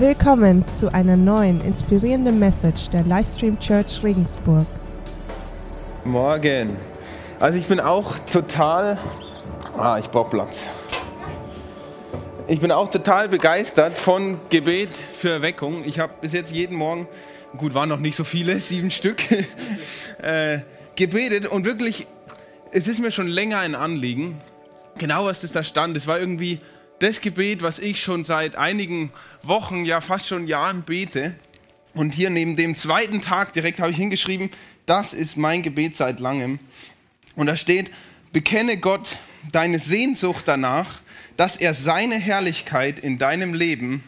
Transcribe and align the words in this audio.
Willkommen 0.00 0.64
zu 0.68 0.94
einer 0.94 1.16
neuen 1.16 1.60
inspirierenden 1.60 2.38
Message 2.38 2.88
der 2.90 3.02
Livestream 3.02 3.58
Church 3.58 4.00
Regensburg. 4.04 4.64
Morgen. 6.04 6.76
Also 7.40 7.58
ich 7.58 7.66
bin 7.66 7.80
auch 7.80 8.16
total. 8.30 8.96
Ah, 9.76 9.98
ich 9.98 10.08
brauche 10.08 10.30
Platz. 10.30 10.66
Ich 12.46 12.60
bin 12.60 12.70
auch 12.70 12.92
total 12.92 13.28
begeistert 13.28 13.98
von 13.98 14.38
Gebet 14.50 14.90
für 14.94 15.30
Erweckung. 15.30 15.84
Ich 15.84 15.98
habe 15.98 16.12
bis 16.20 16.32
jetzt 16.32 16.52
jeden 16.52 16.76
Morgen, 16.76 17.08
gut, 17.56 17.74
waren 17.74 17.88
noch 17.88 17.98
nicht 17.98 18.14
so 18.14 18.22
viele, 18.22 18.60
sieben 18.60 18.92
Stück, 18.92 19.20
äh, 20.22 20.60
gebetet 20.94 21.46
und 21.46 21.64
wirklich, 21.64 22.06
es 22.70 22.86
ist 22.86 23.00
mir 23.00 23.10
schon 23.10 23.26
länger 23.26 23.58
ein 23.58 23.74
Anliegen. 23.74 24.40
Genau 24.96 25.26
was 25.26 25.40
das 25.40 25.50
da 25.50 25.64
stand, 25.64 25.96
es 25.96 26.06
war 26.06 26.20
irgendwie 26.20 26.60
das 27.00 27.20
Gebet, 27.20 27.62
was 27.62 27.78
ich 27.78 28.02
schon 28.02 28.24
seit 28.24 28.56
einigen 28.56 29.10
Wochen, 29.42 29.84
ja 29.84 30.00
fast 30.00 30.26
schon 30.26 30.46
Jahren 30.46 30.82
bete. 30.82 31.34
Und 31.94 32.12
hier 32.12 32.30
neben 32.30 32.56
dem 32.56 32.76
zweiten 32.76 33.20
Tag 33.20 33.52
direkt 33.52 33.80
habe 33.80 33.90
ich 33.90 33.96
hingeschrieben, 33.96 34.50
das 34.86 35.14
ist 35.14 35.36
mein 35.36 35.62
Gebet 35.62 35.96
seit 35.96 36.20
langem. 36.20 36.58
Und 37.34 37.46
da 37.46 37.56
steht, 37.56 37.90
bekenne 38.32 38.78
Gott 38.78 39.16
deine 39.52 39.78
Sehnsucht 39.78 40.46
danach, 40.46 41.00
dass 41.36 41.56
er 41.56 41.74
seine 41.74 42.16
Herrlichkeit 42.16 42.98
in 42.98 43.18
deinem 43.18 43.54
Leben 43.54 44.02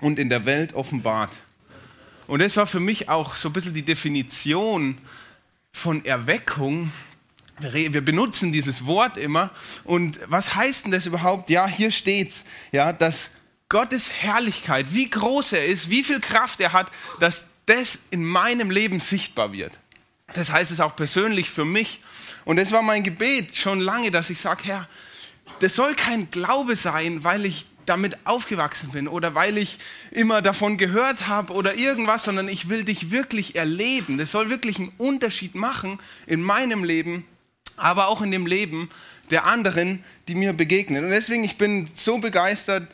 und 0.00 0.18
in 0.18 0.30
der 0.30 0.46
Welt 0.46 0.74
offenbart. 0.74 1.32
Und 2.26 2.40
das 2.40 2.56
war 2.56 2.66
für 2.66 2.80
mich 2.80 3.08
auch 3.08 3.36
so 3.36 3.50
ein 3.50 3.52
bisschen 3.52 3.74
die 3.74 3.84
Definition 3.84 4.96
von 5.72 6.04
Erweckung, 6.04 6.90
wir 7.62 8.04
benutzen 8.04 8.52
dieses 8.52 8.86
Wort 8.86 9.16
immer. 9.16 9.50
Und 9.84 10.20
was 10.26 10.54
heißt 10.54 10.86
denn 10.86 10.92
das 10.92 11.06
überhaupt? 11.06 11.50
Ja, 11.50 11.66
hier 11.66 11.90
steht's, 11.90 12.44
ja, 12.72 12.92
dass 12.92 13.30
Gottes 13.68 14.10
Herrlichkeit, 14.10 14.92
wie 14.92 15.08
groß 15.08 15.54
er 15.54 15.66
ist, 15.66 15.88
wie 15.88 16.04
viel 16.04 16.20
Kraft 16.20 16.60
er 16.60 16.72
hat, 16.72 16.90
dass 17.20 17.52
das 17.66 18.00
in 18.10 18.24
meinem 18.24 18.70
Leben 18.70 19.00
sichtbar 19.00 19.52
wird. 19.52 19.72
Das 20.34 20.52
heißt 20.52 20.70
es 20.72 20.80
auch 20.80 20.96
persönlich 20.96 21.50
für 21.50 21.64
mich. 21.64 22.00
Und 22.44 22.56
das 22.56 22.72
war 22.72 22.82
mein 22.82 23.02
Gebet 23.02 23.54
schon 23.54 23.80
lange, 23.80 24.10
dass 24.10 24.30
ich 24.30 24.40
sage, 24.40 24.64
Herr, 24.64 24.88
das 25.60 25.74
soll 25.74 25.94
kein 25.94 26.30
Glaube 26.30 26.76
sein, 26.76 27.24
weil 27.24 27.44
ich 27.44 27.66
damit 27.86 28.26
aufgewachsen 28.26 28.90
bin 28.90 29.08
oder 29.08 29.34
weil 29.34 29.58
ich 29.58 29.78
immer 30.10 30.42
davon 30.42 30.76
gehört 30.76 31.26
habe 31.26 31.52
oder 31.52 31.74
irgendwas, 31.74 32.24
sondern 32.24 32.48
ich 32.48 32.68
will 32.68 32.84
dich 32.84 33.10
wirklich 33.10 33.56
erleben. 33.56 34.18
Das 34.18 34.30
soll 34.30 34.50
wirklich 34.50 34.78
einen 34.78 34.92
Unterschied 34.98 35.54
machen 35.54 35.98
in 36.26 36.42
meinem 36.42 36.84
Leben 36.84 37.24
aber 37.82 38.08
auch 38.08 38.22
in 38.22 38.30
dem 38.30 38.46
Leben 38.46 38.88
der 39.30 39.44
anderen, 39.44 40.04
die 40.28 40.34
mir 40.34 40.52
begegnen. 40.52 41.04
Und 41.04 41.10
deswegen, 41.10 41.44
ich 41.44 41.56
bin 41.56 41.88
so 41.92 42.18
begeistert, 42.18 42.88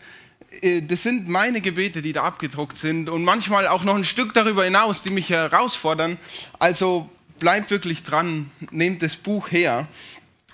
äh, 0.63 0.83
das 0.83 1.03
sind 1.03 1.29
meine 1.29 1.61
Gebete, 1.61 2.03
die 2.03 2.13
da 2.13 2.25
abgedruckt 2.25 2.79
sind 2.79 3.09
und 3.09 3.25
manchmal 3.25 3.69
auch 3.69 3.85
noch 3.85 3.97
ein 3.97 4.05
Stück 4.05 4.35
darüber 4.35 4.65
hinaus, 4.65 5.03
die 5.03 5.11
mich 5.11 5.31
herausfordern. 5.31 6.17
Also 6.59 7.09
bleibt 7.39 7.71
wirklich 7.71 8.03
dran, 8.03 8.51
nehmt 8.71 9.03
das 9.03 9.17
Buch 9.17 9.51
her. 9.51 9.87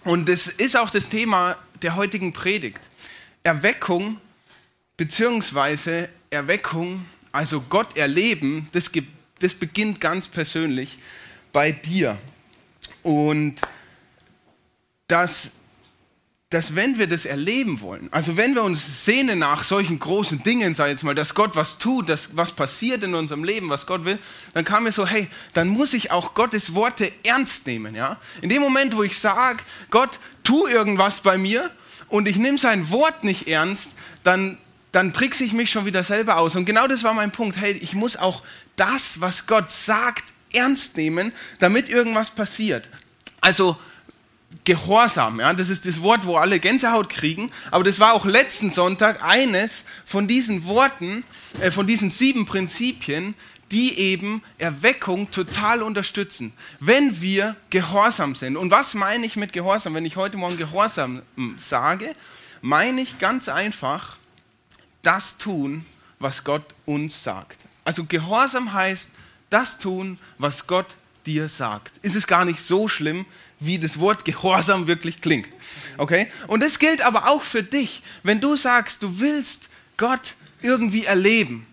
Und 0.04 0.28
das 0.28 0.48
ist 0.48 0.76
auch 0.76 0.90
das 0.90 1.08
Thema 1.08 1.56
der 1.82 1.96
heutigen 1.96 2.32
Predigt. 2.32 2.80
Erweckung, 3.42 4.18
beziehungsweise 4.96 6.08
Erweckung, 6.30 7.04
also 7.32 7.60
Gott 7.62 7.96
erleben, 7.96 8.68
das, 8.72 8.90
das 9.38 9.54
beginnt 9.54 10.00
ganz 10.00 10.28
persönlich 10.28 10.98
bei 11.52 11.72
dir. 11.72 12.18
Und 13.02 13.60
dass, 15.08 15.52
dass 16.50 16.74
wenn 16.74 16.98
wir 16.98 17.06
das 17.06 17.24
erleben 17.24 17.80
wollen, 17.80 18.08
also 18.10 18.36
wenn 18.36 18.54
wir 18.54 18.62
uns 18.62 19.04
sehnen 19.04 19.38
nach 19.38 19.64
solchen 19.64 19.98
großen 19.98 20.42
Dingen, 20.42 20.74
sei 20.74 20.90
jetzt 20.90 21.04
mal, 21.04 21.14
dass 21.14 21.34
Gott 21.34 21.56
was 21.56 21.78
tut, 21.78 22.08
dass 22.08 22.36
was 22.36 22.52
passiert 22.52 23.02
in 23.02 23.14
unserem 23.14 23.44
Leben, 23.44 23.68
was 23.68 23.86
Gott 23.86 24.04
will, 24.04 24.18
dann 24.54 24.64
kam 24.64 24.84
mir 24.84 24.92
so, 24.92 25.06
hey, 25.06 25.28
dann 25.52 25.68
muss 25.68 25.94
ich 25.94 26.10
auch 26.10 26.34
Gottes 26.34 26.74
Worte 26.74 27.12
ernst 27.24 27.66
nehmen. 27.66 27.94
Ja? 27.94 28.20
In 28.40 28.48
dem 28.48 28.62
Moment, 28.62 28.96
wo 28.96 29.02
ich 29.02 29.18
sage, 29.18 29.62
Gott, 29.90 30.18
tu 30.42 30.66
irgendwas 30.66 31.20
bei 31.20 31.38
mir 31.38 31.70
und 32.08 32.28
ich 32.28 32.36
nehme 32.36 32.58
sein 32.58 32.90
Wort 32.90 33.24
nicht 33.24 33.48
ernst, 33.48 33.96
dann, 34.22 34.58
dann 34.92 35.12
trickse 35.12 35.44
ich 35.44 35.52
mich 35.52 35.70
schon 35.70 35.86
wieder 35.86 36.04
selber 36.04 36.38
aus. 36.38 36.56
Und 36.56 36.64
genau 36.64 36.86
das 36.86 37.02
war 37.02 37.14
mein 37.14 37.32
Punkt. 37.32 37.56
Hey, 37.56 37.72
ich 37.72 37.94
muss 37.94 38.16
auch 38.16 38.42
das, 38.76 39.20
was 39.20 39.46
Gott 39.46 39.70
sagt, 39.70 40.24
ernst 40.52 40.96
nehmen, 40.96 41.32
damit 41.58 41.88
irgendwas 41.88 42.30
passiert. 42.30 42.88
Also 43.40 43.76
Gehorsam, 44.64 45.40
ja, 45.40 45.52
das 45.52 45.68
ist 45.68 45.86
das 45.86 46.00
Wort, 46.02 46.26
wo 46.26 46.36
alle 46.36 46.60
Gänsehaut 46.60 47.08
kriegen, 47.10 47.50
aber 47.70 47.82
das 47.84 47.98
war 47.98 48.12
auch 48.12 48.24
letzten 48.24 48.70
Sonntag 48.70 49.22
eines 49.22 49.84
von 50.04 50.28
diesen 50.28 50.64
Worten, 50.64 51.24
äh, 51.60 51.70
von 51.70 51.86
diesen 51.86 52.10
sieben 52.10 52.46
Prinzipien, 52.46 53.34
die 53.70 53.98
eben 53.98 54.42
Erweckung 54.58 55.30
total 55.30 55.82
unterstützen, 55.82 56.52
wenn 56.80 57.20
wir 57.20 57.56
gehorsam 57.70 58.34
sind. 58.34 58.56
Und 58.56 58.70
was 58.70 58.94
meine 58.94 59.26
ich 59.26 59.36
mit 59.36 59.52
Gehorsam? 59.52 59.94
Wenn 59.94 60.04
ich 60.04 60.16
heute 60.16 60.36
Morgen 60.36 60.56
Gehorsam 60.56 61.22
hm, 61.36 61.56
sage, 61.58 62.14
meine 62.60 63.00
ich 63.00 63.18
ganz 63.18 63.48
einfach 63.48 64.16
das 65.02 65.38
tun, 65.38 65.84
was 66.18 66.44
Gott 66.44 66.64
uns 66.86 67.24
sagt. 67.24 67.64
Also 67.84 68.04
Gehorsam 68.04 68.72
heißt 68.72 69.10
das 69.50 69.78
tun, 69.78 70.18
was 70.38 70.66
Gott 70.66 70.96
dir 71.26 71.48
sagt. 71.48 71.98
Ist 72.02 72.16
es 72.16 72.26
gar 72.26 72.44
nicht 72.44 72.60
so 72.60 72.88
schlimm, 72.88 73.26
wie 73.60 73.78
das 73.78 73.98
Wort 73.98 74.24
Gehorsam 74.24 74.86
wirklich 74.86 75.20
klingt. 75.20 75.48
Okay? 75.98 76.30
Und 76.46 76.60
das 76.60 76.78
gilt 76.78 77.02
aber 77.02 77.28
auch 77.28 77.42
für 77.42 77.62
dich. 77.62 78.02
Wenn 78.22 78.40
du 78.40 78.56
sagst, 78.56 79.02
du 79.02 79.20
willst 79.20 79.68
Gott 79.96 80.34
irgendwie 80.62 81.04
erleben, 81.04 81.66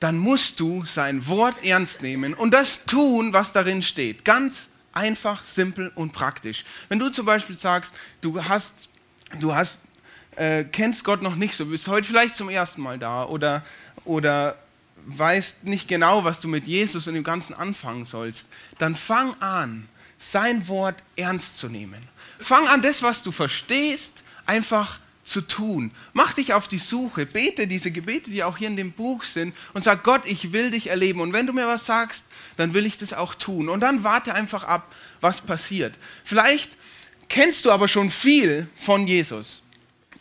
dann 0.00 0.16
musst 0.18 0.60
du 0.60 0.84
sein 0.86 1.26
Wort 1.26 1.62
ernst 1.62 2.02
nehmen 2.02 2.34
und 2.34 2.52
das 2.52 2.86
tun, 2.86 3.32
was 3.32 3.52
darin 3.52 3.82
steht. 3.82 4.24
Ganz 4.24 4.70
einfach, 4.92 5.44
simpel 5.44 5.92
und 5.94 6.12
praktisch. 6.12 6.64
Wenn 6.88 6.98
du 6.98 7.10
zum 7.10 7.26
Beispiel 7.26 7.58
sagst, 7.58 7.94
du 8.20 8.42
hast, 8.42 8.88
du 9.38 9.54
hast, 9.54 9.82
äh, 10.36 10.64
kennst 10.64 11.04
Gott 11.04 11.22
noch 11.22 11.36
nicht 11.36 11.54
so, 11.54 11.66
bist 11.66 11.86
heute 11.88 12.06
vielleicht 12.06 12.34
zum 12.34 12.48
ersten 12.48 12.80
Mal 12.80 12.98
da 12.98 13.24
oder, 13.24 13.64
oder 14.04 14.56
weißt 15.06 15.64
nicht 15.64 15.88
genau, 15.88 16.24
was 16.24 16.40
du 16.40 16.48
mit 16.48 16.66
Jesus 16.66 17.06
und 17.06 17.14
dem 17.14 17.24
Ganzen 17.24 17.54
anfangen 17.54 18.06
sollst, 18.06 18.48
dann 18.78 18.94
fang 18.94 19.34
an, 19.40 19.88
sein 20.20 20.68
Wort 20.68 21.02
ernst 21.16 21.58
zu 21.58 21.68
nehmen. 21.68 21.98
Fang 22.38 22.68
an, 22.68 22.82
das, 22.82 23.02
was 23.02 23.22
du 23.22 23.32
verstehst, 23.32 24.22
einfach 24.46 25.00
zu 25.24 25.40
tun. 25.40 25.90
Mach 26.12 26.34
dich 26.34 26.52
auf 26.52 26.68
die 26.68 26.78
Suche, 26.78 27.24
bete 27.24 27.66
diese 27.66 27.90
Gebete, 27.90 28.30
die 28.30 28.44
auch 28.44 28.58
hier 28.58 28.68
in 28.68 28.76
dem 28.76 28.92
Buch 28.92 29.24
sind 29.24 29.54
und 29.74 29.82
sag 29.82 30.02
Gott, 30.04 30.22
ich 30.26 30.52
will 30.52 30.70
dich 30.70 30.88
erleben. 30.88 31.20
Und 31.20 31.32
wenn 31.32 31.46
du 31.46 31.52
mir 31.52 31.66
was 31.66 31.86
sagst, 31.86 32.28
dann 32.56 32.74
will 32.74 32.84
ich 32.86 32.98
das 32.98 33.12
auch 33.12 33.34
tun. 33.34 33.68
Und 33.68 33.80
dann 33.80 34.04
warte 34.04 34.34
einfach 34.34 34.64
ab, 34.64 34.94
was 35.20 35.40
passiert. 35.40 35.94
Vielleicht 36.22 36.76
kennst 37.28 37.64
du 37.64 37.70
aber 37.70 37.88
schon 37.88 38.10
viel 38.10 38.68
von 38.76 39.06
Jesus. 39.06 39.62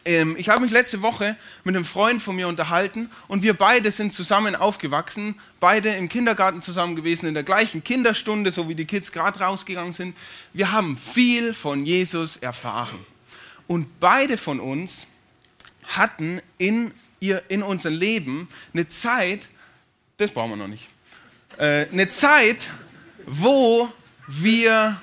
Ähm, 0.10 0.36
ich 0.40 0.50
habe 0.50 0.62
mich 0.62 0.72
letzte 0.72 1.04
Woche 1.04 1.36
mit 1.64 1.76
einem 1.76 1.86
Freund 1.86 2.20
von 2.20 2.36
mir 2.36 2.48
unterhalten 2.48 3.12
und 3.28 3.44
wir 3.44 3.54
beide 3.54 3.92
sind 3.92 4.12
zusammen 4.12 4.56
aufgewachsen, 4.56 5.36
beide 5.60 5.90
im 5.90 6.10
Kindergarten 6.10 6.64
zusammen 6.64 6.96
gewesen, 6.96 7.28
in 7.28 7.36
der 7.36 7.44
gleichen 7.44 7.84
Kinderstunde, 7.84 8.52
so 8.52 8.68
wie 8.68 8.74
die 8.74 8.86
Kids 8.86 9.12
gerade 9.12 9.40
rausgegangen 9.40 9.94
sind. 9.94 10.18
Wir 10.52 10.72
haben 10.72 10.98
viel 10.98 11.54
von 11.54 11.86
Jesus 11.86 12.38
erfahren. 12.38 13.06
Und 13.68 14.00
beide 14.00 14.38
von 14.38 14.60
uns 14.60 15.06
hatten 15.84 16.42
in, 16.58 16.92
ihr, 17.20 17.44
in 17.48 17.62
unserem 17.62 18.00
Leben 18.00 18.48
eine 18.74 18.88
Zeit, 18.88 19.42
das 20.18 20.32
brauchen 20.32 20.50
wir 20.50 20.58
noch 20.58 20.68
nicht, 20.68 20.88
äh, 21.60 21.86
eine 21.86 22.10
Zeit, 22.10 22.72
wo 23.28 23.88
wir, 24.26 25.00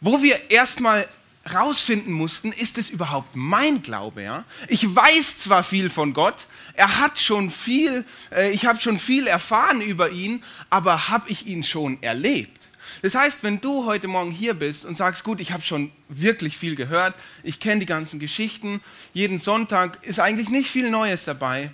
wo 0.00 0.20
wir 0.20 0.50
erstmal 0.50 1.06
rausfinden 1.52 2.12
mussten, 2.12 2.52
ist 2.52 2.78
es 2.78 2.88
überhaupt 2.88 3.36
mein 3.36 3.82
Glaube? 3.82 4.22
Ja? 4.22 4.44
Ich 4.68 4.94
weiß 4.94 5.38
zwar 5.38 5.62
viel 5.62 5.90
von 5.90 6.14
Gott, 6.14 6.46
er 6.74 6.98
hat 7.00 7.18
schon 7.18 7.50
viel, 7.50 8.04
äh, 8.34 8.50
ich 8.50 8.66
habe 8.66 8.80
schon 8.80 8.98
viel 8.98 9.26
erfahren 9.26 9.80
über 9.80 10.10
ihn, 10.10 10.42
aber 10.70 11.08
habe 11.08 11.30
ich 11.30 11.46
ihn 11.46 11.62
schon 11.62 12.02
erlebt? 12.02 12.68
Das 13.02 13.14
heißt, 13.14 13.42
wenn 13.42 13.60
du 13.60 13.86
heute 13.86 14.08
Morgen 14.08 14.30
hier 14.30 14.54
bist 14.54 14.84
und 14.84 14.96
sagst, 14.96 15.24
gut, 15.24 15.40
ich 15.40 15.52
habe 15.52 15.62
schon 15.62 15.90
wirklich 16.08 16.56
viel 16.56 16.76
gehört, 16.76 17.14
ich 17.42 17.60
kenne 17.60 17.80
die 17.80 17.86
ganzen 17.86 18.18
Geschichten, 18.18 18.80
jeden 19.12 19.38
Sonntag 19.38 20.04
ist 20.04 20.20
eigentlich 20.20 20.48
nicht 20.48 20.68
viel 20.68 20.90
Neues 20.90 21.24
dabei, 21.24 21.70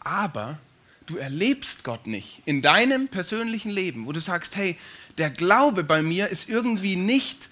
aber 0.00 0.58
du 1.06 1.16
erlebst 1.16 1.84
Gott 1.84 2.06
nicht 2.06 2.42
in 2.44 2.62
deinem 2.62 3.08
persönlichen 3.08 3.70
Leben, 3.70 4.06
wo 4.06 4.12
du 4.12 4.20
sagst, 4.20 4.56
hey, 4.56 4.76
der 5.18 5.30
Glaube 5.30 5.84
bei 5.84 6.02
mir 6.02 6.28
ist 6.28 6.48
irgendwie 6.48 6.96
nicht 6.96 7.48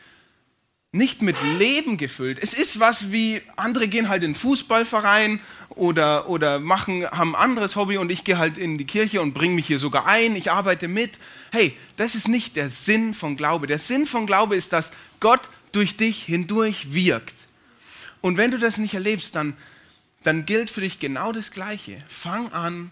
nicht 0.93 1.21
mit 1.21 1.37
Leben 1.59 1.99
gefüllt. 1.99 2.39
Es 2.41 2.55
ist 2.55 2.81
was 2.81 3.13
wie, 3.13 3.43
andere 3.57 3.89
gehen 3.89 4.09
halt 4.09 4.23
in 4.23 4.35
Fußballverein 4.35 5.39
oder, 5.71 6.31
oder 6.31 6.61
machen, 6.61 7.07
haben 7.11 7.37
ein 7.37 7.43
anderes 7.43 7.77
Hobby 7.77 7.99
und 7.99 8.11
ich 8.11 8.25
gehe 8.25 8.39
halt 8.39 8.57
in 8.57 8.79
die 8.79 8.87
Kirche 8.87 9.21
und 9.21 9.35
bringe 9.35 9.55
mich 9.55 9.67
hier 9.67 9.79
sogar 9.79 10.07
ein, 10.07 10.35
ich 10.35 10.51
arbeite 10.51 10.89
mit. 10.89 11.19
Hey, 11.53 11.77
das 11.97 12.15
ist 12.15 12.27
nicht 12.27 12.57
der 12.57 12.71
Sinn 12.71 13.13
von 13.13 13.37
Glaube. 13.37 13.67
Der 13.67 13.79
Sinn 13.79 14.07
von 14.07 14.27
Glaube 14.27 14.57
ist, 14.57 14.73
dass 14.73 14.93
Gott 15.21 15.51
durch 15.73 15.97
dich 15.97 16.23
hindurch 16.23 16.95
wirkt. 16.95 17.35
Und 18.23 18.39
wenn 18.39 18.51
du 18.51 18.59
das 18.59 18.79
nicht 18.79 18.95
erlebst, 18.95 19.37
dann, 19.37 19.57
dann 20.23 20.47
gilt 20.47 20.71
für 20.71 20.81
dich 20.81 20.99
genau 20.99 21.33
das 21.33 21.51
Gleiche. 21.51 22.03
Fang 22.09 22.51
an, 22.53 22.91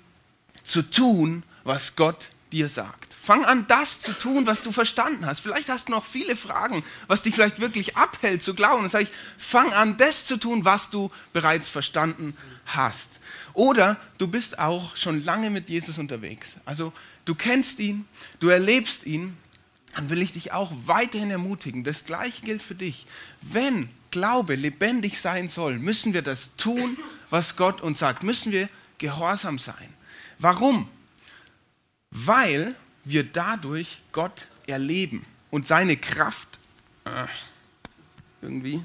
zu 0.63 0.83
tun, 0.83 1.45
was 1.65 1.97
Gott 1.97 2.29
dir 2.53 2.69
sagt. 2.69 3.15
Fang 3.15 3.45
an, 3.45 3.67
das 3.67 4.01
zu 4.01 4.13
tun, 4.13 4.47
was 4.47 4.63
du 4.63 4.71
verstanden 4.71 5.27
hast. 5.27 5.41
Vielleicht 5.41 5.69
hast 5.69 5.89
du 5.89 5.93
noch 5.93 6.05
viele 6.05 6.37
Fragen, 6.37 6.85
was 7.09 7.23
dich 7.23 7.35
vielleicht 7.35 7.61
wirklich 7.61 7.97
abhält 7.97 8.43
zu 8.43 8.55
glauben. 8.55 8.83
Dann 8.83 8.89
sage 8.89 9.05
ich, 9.05 9.11
fang 9.37 9.73
an, 9.73 9.97
das 9.97 10.27
zu 10.27 10.37
tun, 10.37 10.65
was 10.65 10.91
du 10.91 11.11
bereits 11.33 11.69
verstanden 11.69 12.37
hast. 12.67 13.21
Oder 13.53 13.97
du 14.19 14.29
bist 14.29 14.59
auch 14.59 14.95
schon 14.97 15.25
lange 15.25 15.51
mit 15.51 15.69
Jesus 15.69 15.99
unterwegs. 15.99 16.57
Also 16.67 16.93
du 17.25 17.35
kennst 17.35 17.81
ihn, 17.81 18.07
du 18.39 18.49
erlebst 18.49 19.07
ihn. 19.07 19.37
Dann 19.95 20.11
will 20.11 20.21
ich 20.21 20.33
dich 20.33 20.53
auch 20.53 20.71
weiterhin 20.85 21.31
ermutigen. 21.31 21.83
Das 21.83 22.05
gleiche 22.05 22.43
gilt 22.43 22.63
für 22.63 22.75
dich. 22.75 23.07
Wenn 23.41 23.89
Glaube 24.11 24.55
lebendig 24.55 25.21
sein 25.21 25.49
soll, 25.49 25.79
müssen 25.79 26.15
wir 26.15 26.23
das 26.23 26.57
tun, 26.57 26.97
was 27.29 27.57
Gott 27.57 27.81
uns 27.81 27.99
sagt. 27.99 28.23
Müssen 28.23 28.53
wir 28.53 28.69
gehorsam 28.99 29.59
sein. 29.59 29.93
Warum? 30.39 30.89
Weil 32.11 32.75
wir 33.05 33.25
dadurch 33.25 34.03
Gott 34.13 34.49
erleben 34.67 35.25
und 35.51 35.67
seine 35.67 35.97
Kraft 35.97 36.59
äh, 37.05 37.27
irgendwie, 38.43 38.83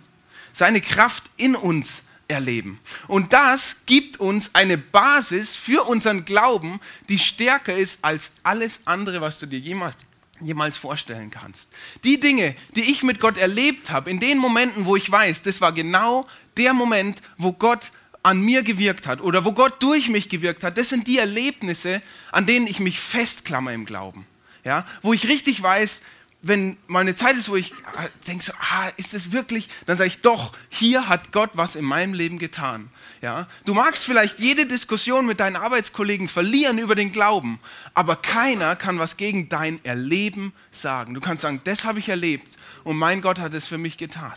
seine 0.53 0.81
Kraft 0.81 1.23
in 1.37 1.55
uns 1.55 2.03
erleben. 2.27 2.79
Und 3.07 3.33
das 3.33 3.85
gibt 3.85 4.19
uns 4.19 4.55
eine 4.55 4.77
Basis 4.77 5.55
für 5.55 5.87
unseren 5.87 6.25
Glauben, 6.25 6.79
die 7.09 7.19
stärker 7.19 7.75
ist 7.75 8.03
als 8.03 8.31
alles 8.43 8.81
andere, 8.85 9.21
was 9.21 9.37
du 9.39 9.45
dir 9.45 9.59
jemals, 9.59 9.95
jemals 10.39 10.77
vorstellen 10.77 11.29
kannst. 11.29 11.69
Die 12.03 12.19
Dinge, 12.19 12.55
die 12.75 12.83
ich 12.83 13.03
mit 13.03 13.19
Gott 13.19 13.37
erlebt 13.37 13.91
habe, 13.91 14.09
in 14.09 14.19
den 14.19 14.37
Momenten, 14.37 14.85
wo 14.85 14.95
ich 14.95 15.11
weiß, 15.11 15.43
das 15.43 15.61
war 15.61 15.73
genau 15.73 16.27
der 16.57 16.73
Moment, 16.73 17.21
wo 17.37 17.51
Gott 17.53 17.91
an 18.23 18.41
mir 18.41 18.63
gewirkt 18.63 19.07
hat 19.07 19.21
oder 19.21 19.45
wo 19.45 19.51
Gott 19.51 19.81
durch 19.81 20.09
mich 20.09 20.29
gewirkt 20.29 20.63
hat, 20.63 20.77
das 20.77 20.89
sind 20.89 21.07
die 21.07 21.17
Erlebnisse, 21.17 22.01
an 22.31 22.45
denen 22.45 22.67
ich 22.67 22.79
mich 22.79 22.99
festklammer 22.99 23.73
im 23.73 23.85
Glauben. 23.85 24.25
Ja? 24.63 24.85
Wo 25.01 25.13
ich 25.13 25.27
richtig 25.27 25.61
weiß, 25.61 26.01
wenn 26.43 26.77
mal 26.87 27.01
eine 27.01 27.15
Zeit 27.15 27.35
ist, 27.35 27.49
wo 27.49 27.55
ich 27.55 27.73
ah, 27.95 28.07
denke, 28.27 28.43
so, 28.43 28.53
ah, 28.53 28.89
ist 28.97 29.13
das 29.13 29.31
wirklich? 29.31 29.69
Dann 29.85 29.95
sage 29.95 30.07
ich, 30.07 30.21
doch, 30.21 30.53
hier 30.69 31.07
hat 31.07 31.31
Gott 31.31 31.51
was 31.53 31.75
in 31.75 31.85
meinem 31.85 32.13
Leben 32.13 32.39
getan. 32.39 32.89
Ja? 33.21 33.47
Du 33.65 33.73
magst 33.73 34.05
vielleicht 34.05 34.39
jede 34.39 34.65
Diskussion 34.65 35.25
mit 35.27 35.39
deinen 35.39 35.55
Arbeitskollegen 35.55 36.27
verlieren 36.27 36.79
über 36.79 36.95
den 36.95 37.11
Glauben, 37.11 37.59
aber 37.93 38.15
keiner 38.15 38.75
kann 38.75 38.97
was 38.97 39.17
gegen 39.17 39.49
dein 39.49 39.83
Erleben 39.83 40.53
sagen. 40.71 41.13
Du 41.13 41.21
kannst 41.21 41.43
sagen, 41.43 41.61
das 41.63 41.85
habe 41.85 41.99
ich 41.99 42.09
erlebt 42.09 42.57
und 42.83 42.97
mein 42.97 43.21
Gott 43.21 43.39
hat 43.39 43.53
es 43.53 43.67
für 43.67 43.77
mich 43.77 43.97
getan. 43.97 44.33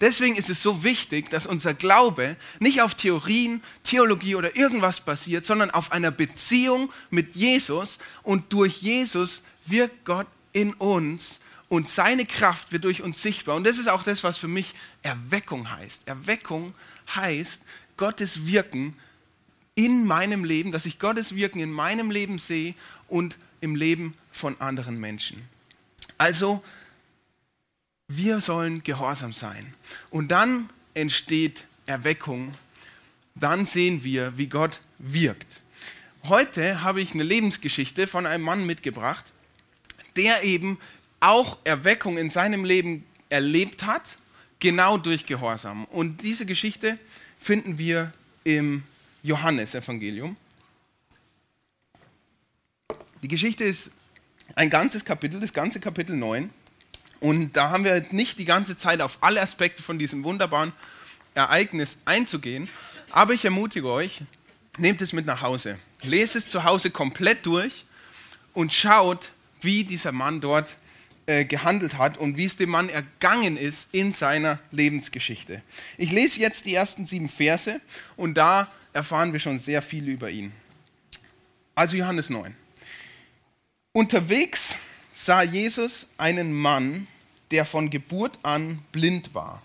Deswegen 0.00 0.36
ist 0.36 0.50
es 0.50 0.62
so 0.62 0.82
wichtig, 0.82 1.30
dass 1.30 1.46
unser 1.46 1.74
Glaube 1.74 2.36
nicht 2.58 2.82
auf 2.82 2.94
Theorien, 2.94 3.62
Theologie 3.82 4.34
oder 4.34 4.56
irgendwas 4.56 5.00
basiert, 5.00 5.46
sondern 5.46 5.70
auf 5.70 5.92
einer 5.92 6.10
Beziehung 6.10 6.92
mit 7.10 7.36
Jesus 7.36 7.98
und 8.22 8.52
durch 8.52 8.82
Jesus 8.82 9.42
wirkt 9.66 10.04
Gott 10.04 10.26
in 10.52 10.74
uns 10.74 11.40
und 11.68 11.88
seine 11.88 12.26
Kraft 12.26 12.72
wird 12.72 12.84
durch 12.84 13.02
uns 13.02 13.22
sichtbar. 13.22 13.56
Und 13.56 13.64
das 13.64 13.78
ist 13.78 13.88
auch 13.88 14.02
das, 14.02 14.24
was 14.24 14.38
für 14.38 14.48
mich 14.48 14.74
Erweckung 15.02 15.70
heißt. 15.70 16.06
Erweckung 16.06 16.74
heißt 17.14 17.62
Gottes 17.96 18.46
Wirken 18.46 18.96
in 19.74 20.06
meinem 20.06 20.44
Leben, 20.44 20.72
dass 20.72 20.86
ich 20.86 20.98
Gottes 20.98 21.34
Wirken 21.34 21.60
in 21.60 21.72
meinem 21.72 22.10
Leben 22.10 22.38
sehe 22.38 22.74
und 23.08 23.36
im 23.60 23.74
Leben 23.74 24.14
von 24.30 24.60
anderen 24.60 25.00
Menschen. 25.00 25.42
Also 26.18 26.62
wir 28.08 28.40
sollen 28.40 28.82
gehorsam 28.82 29.32
sein. 29.32 29.74
Und 30.10 30.28
dann 30.28 30.70
entsteht 30.94 31.66
Erweckung. 31.86 32.54
Dann 33.34 33.66
sehen 33.66 34.04
wir, 34.04 34.36
wie 34.38 34.46
Gott 34.46 34.80
wirkt. 34.98 35.60
Heute 36.24 36.82
habe 36.82 37.00
ich 37.00 37.12
eine 37.12 37.22
Lebensgeschichte 37.22 38.06
von 38.06 38.26
einem 38.26 38.44
Mann 38.44 38.64
mitgebracht, 38.66 39.24
der 40.16 40.44
eben 40.44 40.78
auch 41.20 41.58
Erweckung 41.64 42.16
in 42.16 42.30
seinem 42.30 42.64
Leben 42.64 43.04
erlebt 43.28 43.84
hat, 43.84 44.18
genau 44.60 44.96
durch 44.98 45.26
Gehorsam. 45.26 45.84
Und 45.86 46.22
diese 46.22 46.46
Geschichte 46.46 46.98
finden 47.38 47.78
wir 47.78 48.12
im 48.44 48.84
Johannesevangelium. 49.22 50.36
Die 53.22 53.28
Geschichte 53.28 53.64
ist 53.64 53.92
ein 54.54 54.70
ganzes 54.70 55.04
Kapitel, 55.04 55.40
das 55.40 55.52
ganze 55.52 55.80
Kapitel 55.80 56.14
9. 56.16 56.50
Und 57.24 57.56
da 57.56 57.70
haben 57.70 57.84
wir 57.84 58.04
nicht 58.10 58.38
die 58.38 58.44
ganze 58.44 58.76
Zeit 58.76 59.00
auf 59.00 59.22
alle 59.22 59.40
Aspekte 59.40 59.82
von 59.82 59.98
diesem 59.98 60.24
wunderbaren 60.24 60.74
Ereignis 61.32 61.96
einzugehen. 62.04 62.68
Aber 63.10 63.32
ich 63.32 63.46
ermutige 63.46 63.88
euch, 63.88 64.20
nehmt 64.76 65.00
es 65.00 65.14
mit 65.14 65.24
nach 65.24 65.40
Hause. 65.40 65.78
Lest 66.02 66.36
es 66.36 66.50
zu 66.50 66.64
Hause 66.64 66.90
komplett 66.90 67.46
durch 67.46 67.86
und 68.52 68.74
schaut, 68.74 69.30
wie 69.62 69.84
dieser 69.84 70.12
Mann 70.12 70.42
dort 70.42 70.76
äh, 71.24 71.46
gehandelt 71.46 71.96
hat 71.96 72.18
und 72.18 72.36
wie 72.36 72.44
es 72.44 72.58
dem 72.58 72.68
Mann 72.68 72.90
ergangen 72.90 73.56
ist 73.56 73.88
in 73.92 74.12
seiner 74.12 74.58
Lebensgeschichte. 74.70 75.62
Ich 75.96 76.12
lese 76.12 76.40
jetzt 76.40 76.66
die 76.66 76.74
ersten 76.74 77.06
sieben 77.06 77.30
Verse 77.30 77.80
und 78.18 78.34
da 78.34 78.70
erfahren 78.92 79.32
wir 79.32 79.40
schon 79.40 79.58
sehr 79.58 79.80
viel 79.80 80.10
über 80.10 80.28
ihn. 80.28 80.52
Also 81.74 81.96
Johannes 81.96 82.28
9. 82.28 82.54
Unterwegs 83.92 84.76
sah 85.14 85.42
Jesus 85.42 86.08
einen 86.18 86.52
Mann, 86.52 87.06
der 87.50 87.64
von 87.64 87.90
Geburt 87.90 88.38
an 88.42 88.80
blind 88.92 89.34
war. 89.34 89.62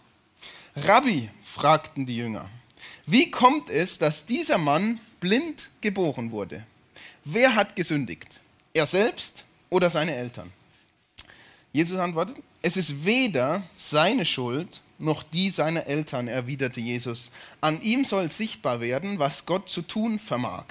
Rabbi, 0.76 1.30
fragten 1.44 2.06
die 2.06 2.18
Jünger, 2.18 2.50
wie 3.06 3.32
kommt 3.32 3.70
es, 3.70 3.98
dass 3.98 4.26
dieser 4.26 4.58
Mann 4.58 5.00
blind 5.20 5.72
geboren 5.82 6.32
wurde? 6.32 6.66
Wer 7.26 7.56
hat 7.56 7.76
gesündigt? 7.76 8.40
Er 8.74 8.86
selbst 8.86 9.46
oder 9.70 9.90
seine 9.90 10.16
Eltern? 10.16 10.52
Jesus 11.74 12.00
antwortet, 12.00 12.38
es 12.62 12.78
ist 12.78 13.06
weder 13.06 13.64
seine 13.76 14.26
Schuld 14.26 14.82
noch 15.00 15.24
die 15.24 15.50
seiner 15.50 15.88
Eltern, 15.88 16.28
erwiderte 16.28 16.82
Jesus. 16.82 17.32
An 17.62 17.82
ihm 17.82 18.06
soll 18.06 18.30
sichtbar 18.30 18.82
werden, 18.82 19.18
was 19.18 19.46
Gott 19.46 19.70
zu 19.70 19.82
tun 19.82 20.20
vermag. 20.20 20.66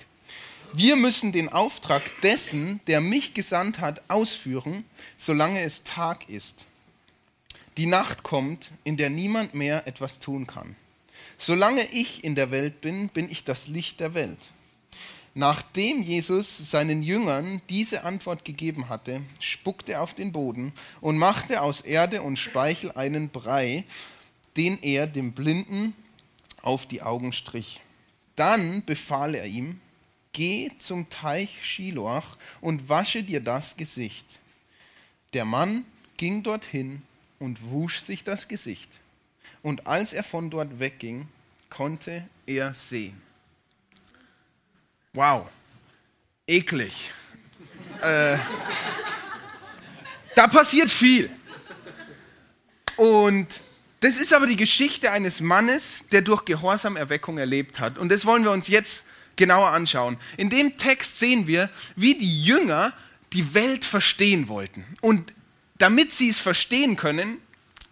Wir 0.72 0.96
müssen 0.96 1.32
den 1.32 1.48
Auftrag 1.48 2.02
dessen, 2.22 2.80
der 2.86 3.00
mich 3.00 3.32
gesandt 3.32 3.80
hat, 3.80 4.02
ausführen, 4.08 4.84
solange 5.16 5.62
es 5.62 5.82
Tag 5.82 6.28
ist. 6.28 6.66
Die 7.78 7.86
Nacht 7.86 8.24
kommt, 8.24 8.72
in 8.82 8.96
der 8.96 9.08
niemand 9.08 9.54
mehr 9.54 9.86
etwas 9.86 10.18
tun 10.18 10.48
kann. 10.48 10.74
Solange 11.38 11.86
ich 11.92 12.24
in 12.24 12.34
der 12.34 12.50
Welt 12.50 12.80
bin, 12.80 13.08
bin 13.08 13.30
ich 13.30 13.44
das 13.44 13.68
Licht 13.68 14.00
der 14.00 14.14
Welt. 14.14 14.38
Nachdem 15.32 16.02
Jesus 16.02 16.58
seinen 16.72 17.04
Jüngern 17.04 17.62
diese 17.68 18.02
Antwort 18.02 18.44
gegeben 18.44 18.88
hatte, 18.88 19.20
spuckte 19.38 19.92
er 19.92 20.02
auf 20.02 20.12
den 20.12 20.32
Boden 20.32 20.72
und 21.00 21.18
machte 21.18 21.62
aus 21.62 21.80
Erde 21.80 22.22
und 22.22 22.36
Speichel 22.36 22.90
einen 22.90 23.28
Brei, 23.28 23.84
den 24.56 24.82
er 24.82 25.06
dem 25.06 25.32
Blinden 25.32 25.94
auf 26.62 26.86
die 26.86 27.02
Augen 27.02 27.32
strich. 27.32 27.80
Dann 28.34 28.84
befahl 28.84 29.36
er 29.36 29.46
ihm, 29.46 29.80
geh 30.32 30.72
zum 30.78 31.08
Teich 31.10 31.64
Schiloach 31.64 32.36
und 32.60 32.88
wasche 32.88 33.22
dir 33.22 33.38
das 33.38 33.76
Gesicht. 33.76 34.40
Der 35.32 35.44
Mann 35.44 35.84
ging 36.16 36.42
dorthin 36.42 37.02
und 37.38 37.70
wusch 37.70 38.00
sich 38.00 38.24
das 38.24 38.48
Gesicht. 38.48 39.00
Und 39.62 39.86
als 39.86 40.12
er 40.12 40.24
von 40.24 40.50
dort 40.50 40.78
wegging, 40.80 41.28
konnte 41.70 42.26
er 42.46 42.74
sehen. 42.74 43.20
Wow, 45.12 45.48
eklig. 46.46 47.10
äh, 48.02 48.38
da 50.34 50.46
passiert 50.46 50.90
viel. 50.90 51.30
Und 52.96 53.60
das 54.00 54.16
ist 54.16 54.32
aber 54.32 54.46
die 54.46 54.56
Geschichte 54.56 55.10
eines 55.10 55.40
Mannes, 55.40 56.02
der 56.12 56.22
durch 56.22 56.44
Gehorsam 56.44 56.96
Erweckung 56.96 57.38
erlebt 57.38 57.80
hat. 57.80 57.98
Und 57.98 58.10
das 58.10 58.26
wollen 58.26 58.44
wir 58.44 58.52
uns 58.52 58.68
jetzt 58.68 59.06
genauer 59.36 59.72
anschauen. 59.72 60.18
In 60.36 60.50
dem 60.50 60.76
Text 60.76 61.18
sehen 61.18 61.46
wir, 61.46 61.68
wie 61.96 62.14
die 62.14 62.42
Jünger 62.44 62.92
die 63.32 63.54
Welt 63.54 63.84
verstehen 63.84 64.48
wollten. 64.48 64.84
Und 65.00 65.32
damit 65.78 66.12
sie 66.12 66.28
es 66.28 66.38
verstehen 66.38 66.96
können, 66.96 67.38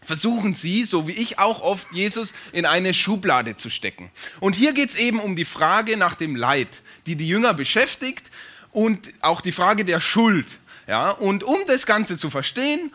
versuchen 0.06 0.54
sie, 0.54 0.84
so 0.84 1.08
wie 1.08 1.12
ich 1.12 1.38
auch 1.38 1.60
oft, 1.60 1.88
Jesus 1.92 2.32
in 2.52 2.64
eine 2.64 2.94
Schublade 2.94 3.56
zu 3.56 3.70
stecken. 3.70 4.10
Und 4.40 4.54
hier 4.54 4.72
geht 4.72 4.90
es 4.90 4.96
eben 4.96 5.18
um 5.18 5.34
die 5.34 5.44
Frage 5.44 5.96
nach 5.96 6.14
dem 6.14 6.36
Leid, 6.36 6.82
die 7.06 7.16
die 7.16 7.26
Jünger 7.26 7.54
beschäftigt 7.54 8.30
und 8.70 9.08
auch 9.20 9.40
die 9.40 9.52
Frage 9.52 9.84
der 9.84 10.00
Schuld. 10.00 10.46
Ja? 10.86 11.10
Und 11.10 11.42
um 11.42 11.58
das 11.66 11.86
Ganze 11.86 12.16
zu 12.18 12.30
verstehen, 12.30 12.92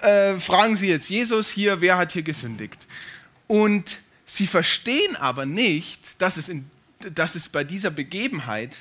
äh, 0.00 0.38
fragen 0.38 0.76
sie 0.76 0.88
jetzt 0.88 1.10
Jesus 1.10 1.50
hier, 1.50 1.80
wer 1.80 1.98
hat 1.98 2.12
hier 2.12 2.22
gesündigt? 2.22 2.86
Und 3.46 3.98
sie 4.24 4.46
verstehen 4.46 5.16
aber 5.16 5.44
nicht, 5.44 6.20
dass 6.22 6.38
es, 6.38 6.48
in, 6.48 6.70
dass 7.14 7.34
es 7.34 7.48
bei 7.48 7.64
dieser 7.64 7.90
Begebenheit 7.90 8.78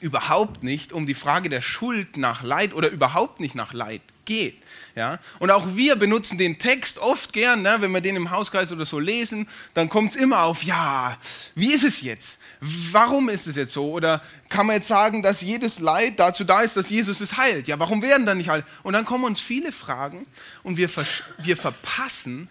überhaupt 0.00 0.64
nicht 0.64 0.92
um 0.92 1.06
die 1.06 1.14
Frage 1.14 1.48
der 1.48 1.62
Schuld 1.62 2.16
nach 2.16 2.42
Leid 2.42 2.74
oder 2.74 2.90
überhaupt 2.90 3.38
nicht 3.38 3.54
nach 3.54 3.72
Leid 3.72 4.02
geht. 4.24 4.62
Ja? 4.94 5.18
Und 5.38 5.50
auch 5.50 5.74
wir 5.74 5.96
benutzen 5.96 6.38
den 6.38 6.58
Text 6.58 6.98
oft 6.98 7.32
gern, 7.32 7.62
ne? 7.62 7.76
wenn 7.80 7.90
wir 7.90 8.00
den 8.00 8.16
im 8.16 8.30
Hauskreis 8.30 8.72
oder 8.72 8.86
so 8.86 8.98
lesen, 8.98 9.48
dann 9.74 9.88
kommt 9.88 10.10
es 10.10 10.16
immer 10.16 10.42
auf, 10.42 10.62
ja, 10.62 11.16
wie 11.54 11.72
ist 11.72 11.84
es 11.84 12.00
jetzt? 12.00 12.38
Warum 12.60 13.28
ist 13.28 13.46
es 13.46 13.56
jetzt 13.56 13.72
so? 13.72 13.90
Oder 13.90 14.22
kann 14.48 14.66
man 14.66 14.76
jetzt 14.76 14.88
sagen, 14.88 15.22
dass 15.22 15.40
jedes 15.40 15.80
Leid 15.80 16.18
dazu 16.18 16.44
da 16.44 16.62
ist, 16.62 16.76
dass 16.76 16.90
Jesus 16.90 17.20
es 17.20 17.36
heilt? 17.36 17.68
Ja, 17.68 17.78
warum 17.78 18.02
werden 18.02 18.26
dann 18.26 18.38
nicht 18.38 18.50
alle? 18.50 18.64
Und 18.82 18.92
dann 18.92 19.04
kommen 19.04 19.24
uns 19.24 19.40
viele 19.40 19.72
Fragen 19.72 20.26
und 20.62 20.76
wir, 20.76 20.88
wir 21.38 21.56
verpassen 21.56 22.48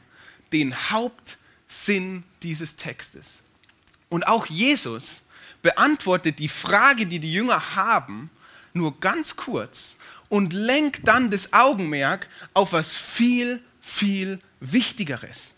den 0.52 0.76
Hauptsinn 0.92 2.24
dieses 2.44 2.76
Textes. 2.76 3.40
Und 4.10 4.28
auch 4.28 4.46
Jesus 4.46 5.24
beantwortet 5.62 6.40
die 6.40 6.50
Frage, 6.50 7.08
die 7.08 7.20
die 7.20 7.34
Jünger 7.34 7.76
haben, 7.76 8.30
nur 8.74 9.00
ganz 9.00 9.36
kurz 9.36 9.98
und 10.34 10.52
lenkt 10.52 11.08
dann 11.08 11.30
das 11.30 11.54
Augenmerk 11.54 12.28
auf 12.56 12.74
was 12.74 12.96
viel, 12.96 13.62
viel 13.82 14.40
Wichtigeres. 14.60 15.54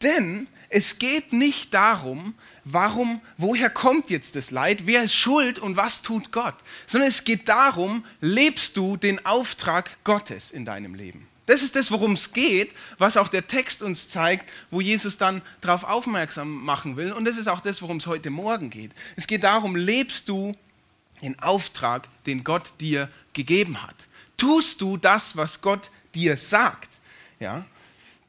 Denn 0.00 0.46
es 0.70 0.98
geht 0.98 1.34
nicht 1.34 1.74
darum, 1.74 2.32
warum, 2.64 3.20
woher 3.36 3.68
kommt 3.68 4.08
jetzt 4.08 4.34
das 4.34 4.50
Leid, 4.50 4.86
wer 4.86 5.02
ist 5.02 5.14
schuld 5.14 5.58
und 5.58 5.76
was 5.76 6.00
tut 6.00 6.32
Gott, 6.32 6.54
sondern 6.86 7.10
es 7.10 7.24
geht 7.24 7.50
darum, 7.50 8.06
lebst 8.22 8.78
du 8.78 8.96
den 8.96 9.26
Auftrag 9.26 10.02
Gottes 10.04 10.52
in 10.52 10.64
deinem 10.64 10.94
Leben. 10.94 11.28
Das 11.44 11.62
ist 11.62 11.76
das, 11.76 11.90
worum 11.90 12.12
es 12.12 12.32
geht, 12.32 12.72
was 12.96 13.18
auch 13.18 13.28
der 13.28 13.46
Text 13.46 13.82
uns 13.82 14.08
zeigt, 14.08 14.50
wo 14.70 14.80
Jesus 14.80 15.18
dann 15.18 15.42
darauf 15.60 15.84
aufmerksam 15.84 16.64
machen 16.64 16.96
will. 16.96 17.12
Und 17.12 17.26
das 17.26 17.36
ist 17.36 17.46
auch 17.46 17.60
das, 17.60 17.82
worum 17.82 17.98
es 17.98 18.06
heute 18.06 18.30
Morgen 18.30 18.70
geht. 18.70 18.92
Es 19.16 19.26
geht 19.26 19.44
darum, 19.44 19.76
lebst 19.76 20.30
du 20.30 20.56
den 21.22 21.38
Auftrag, 21.38 22.08
den 22.26 22.44
Gott 22.44 22.74
dir 22.80 23.08
gegeben 23.32 23.82
hat. 23.82 23.94
Tust 24.36 24.80
du 24.80 24.96
das, 24.96 25.36
was 25.36 25.60
Gott 25.62 25.90
dir 26.14 26.36
sagt? 26.36 26.90
Ja? 27.40 27.64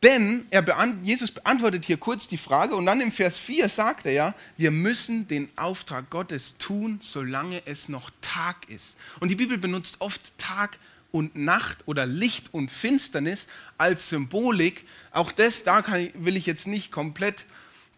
Denn 0.03 0.45
beant 0.49 1.07
Jesus 1.07 1.31
beantwortet 1.31 1.85
hier 1.85 1.95
kurz 1.95 2.27
die 2.27 2.37
Frage 2.37 2.75
und 2.75 2.85
dann 2.85 2.99
im 2.99 3.11
Vers 3.11 3.39
4 3.39 3.69
sagt 3.69 4.05
er 4.05 4.11
ja, 4.11 4.35
wir 4.57 4.69
müssen 4.69 5.27
den 5.29 5.47
Auftrag 5.55 6.09
Gottes 6.09 6.57
tun, 6.57 6.99
solange 7.01 7.65
es 7.65 7.87
noch 7.87 8.11
Tag 8.19 8.67
ist. 8.69 8.97
Und 9.21 9.29
die 9.29 9.35
Bibel 9.35 9.57
benutzt 9.57 9.95
oft 9.99 10.37
Tag 10.37 10.77
und 11.11 11.37
Nacht 11.37 11.79
oder 11.85 12.05
Licht 12.05 12.53
und 12.53 12.69
Finsternis 12.69 13.47
als 13.77 14.09
Symbolik. 14.09 14.85
Auch 15.11 15.31
das, 15.31 15.63
da 15.63 15.81
kann, 15.81 16.09
will 16.15 16.35
ich 16.35 16.47
jetzt 16.47 16.67
nicht 16.67 16.91
komplett 16.91 17.45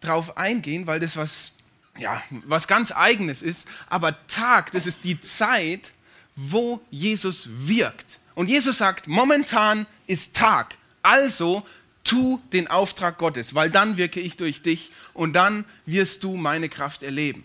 drauf 0.00 0.36
eingehen, 0.36 0.86
weil 0.86 1.00
das 1.00 1.16
was 1.16 1.52
ja, 1.98 2.22
was 2.30 2.68
ganz 2.68 2.92
eigenes 2.92 3.42
ist, 3.42 3.68
aber 3.88 4.26
Tag, 4.26 4.72
das 4.72 4.86
ist 4.86 5.04
die 5.04 5.20
Zeit, 5.20 5.92
wo 6.34 6.80
Jesus 6.90 7.48
wirkt. 7.50 8.18
Und 8.34 8.48
Jesus 8.48 8.78
sagt, 8.78 9.08
momentan 9.08 9.86
ist 10.06 10.36
Tag, 10.36 10.76
also 11.02 11.66
tu 12.04 12.40
den 12.52 12.68
Auftrag 12.68 13.18
Gottes, 13.18 13.54
weil 13.54 13.70
dann 13.70 13.96
wirke 13.96 14.20
ich 14.20 14.36
durch 14.36 14.62
dich 14.62 14.92
und 15.14 15.32
dann 15.32 15.64
wirst 15.86 16.22
du 16.22 16.36
meine 16.36 16.68
Kraft 16.68 17.02
erleben. 17.02 17.44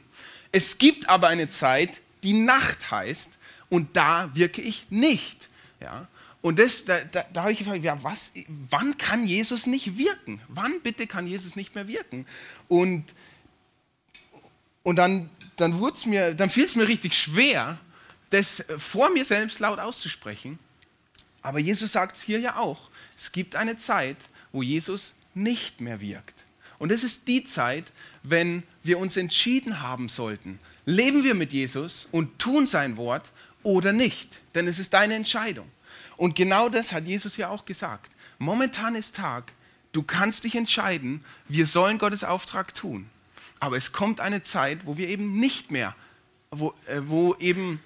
Es 0.51 0.77
gibt 0.77 1.08
aber 1.10 1.29
eine 1.29 1.50
Zeit, 1.50 2.01
die 2.24 2.34
Nacht 2.34 2.91
heißt 2.91 3.38
und 3.70 3.96
da 3.96 4.29
wirke 4.34 4.62
ich 4.62 4.86
nicht. 4.89 5.50
Ja? 5.79 6.08
Und 6.41 6.60
das, 6.60 6.86
da, 6.86 7.00
da, 7.00 7.24
da 7.31 7.43
habe 7.43 7.53
ich 7.53 7.60
gefragt, 7.60 7.84
ja, 7.84 7.98
was, 8.03 8.34
wann 8.70 8.98
kann 8.98 9.25
Jesus 9.25 9.67
nicht 9.67 9.98
wirken? 9.98 10.41
Wann 10.48 10.81
bitte 10.81 11.08
kann 11.08 11.27
Jesus 11.27 11.55
nicht 11.55 11.75
mehr 11.75 11.88
wirken? 11.88 12.25
Und 12.67 13.05
und 14.83 14.95
dann, 14.95 15.29
dann, 15.57 15.79
dann 16.38 16.50
fiel 16.50 16.65
es 16.65 16.75
mir 16.75 16.88
richtig 16.88 17.13
schwer, 17.13 17.79
das 18.29 18.63
vor 18.77 19.09
mir 19.09 19.25
selbst 19.25 19.59
laut 19.59 19.79
auszusprechen. 19.79 20.57
Aber 21.41 21.59
Jesus 21.59 21.91
sagt 21.91 22.17
es 22.17 22.23
hier 22.23 22.39
ja 22.39 22.57
auch. 22.57 22.89
Es 23.17 23.31
gibt 23.31 23.55
eine 23.55 23.77
Zeit, 23.77 24.17
wo 24.51 24.63
Jesus 24.63 25.15
nicht 25.33 25.81
mehr 25.81 26.01
wirkt. 26.01 26.43
Und 26.79 26.91
es 26.91 27.03
ist 27.03 27.27
die 27.27 27.43
Zeit, 27.43 27.91
wenn 28.23 28.63
wir 28.83 28.97
uns 28.97 29.17
entschieden 29.17 29.81
haben 29.81 30.09
sollten, 30.09 30.59
leben 30.85 31.23
wir 31.23 31.35
mit 31.35 31.53
Jesus 31.53 32.07
und 32.11 32.39
tun 32.39 32.65
sein 32.65 32.97
Wort 32.97 33.31
oder 33.63 33.93
nicht. 33.93 34.41
Denn 34.55 34.67
es 34.67 34.79
ist 34.79 34.93
deine 34.93 35.15
Entscheidung. 35.15 35.69
Und 36.17 36.35
genau 36.35 36.69
das 36.69 36.93
hat 36.93 37.05
Jesus 37.05 37.38
ja 37.38 37.50
auch 37.50 37.65
gesagt. 37.65 38.11
Momentan 38.39 38.95
ist 38.95 39.15
Tag, 39.15 39.53
du 39.91 40.03
kannst 40.03 40.43
dich 40.43 40.55
entscheiden, 40.55 41.23
wir 41.47 41.65
sollen 41.65 41.97
Gottes 41.97 42.23
Auftrag 42.23 42.73
tun. 42.73 43.09
Aber 43.62 43.77
es 43.77 43.94
kommt 43.94 44.20
eine 44.20 44.41
Zeit, 44.41 44.86
wo 44.86 44.98
wir 44.98 45.08
eben 45.08 45.39
nicht 45.39 45.72
mehr, 45.72 45.96
wo, 46.50 46.74
äh, 46.88 47.00
wo 47.06 47.36
eben 47.36 47.80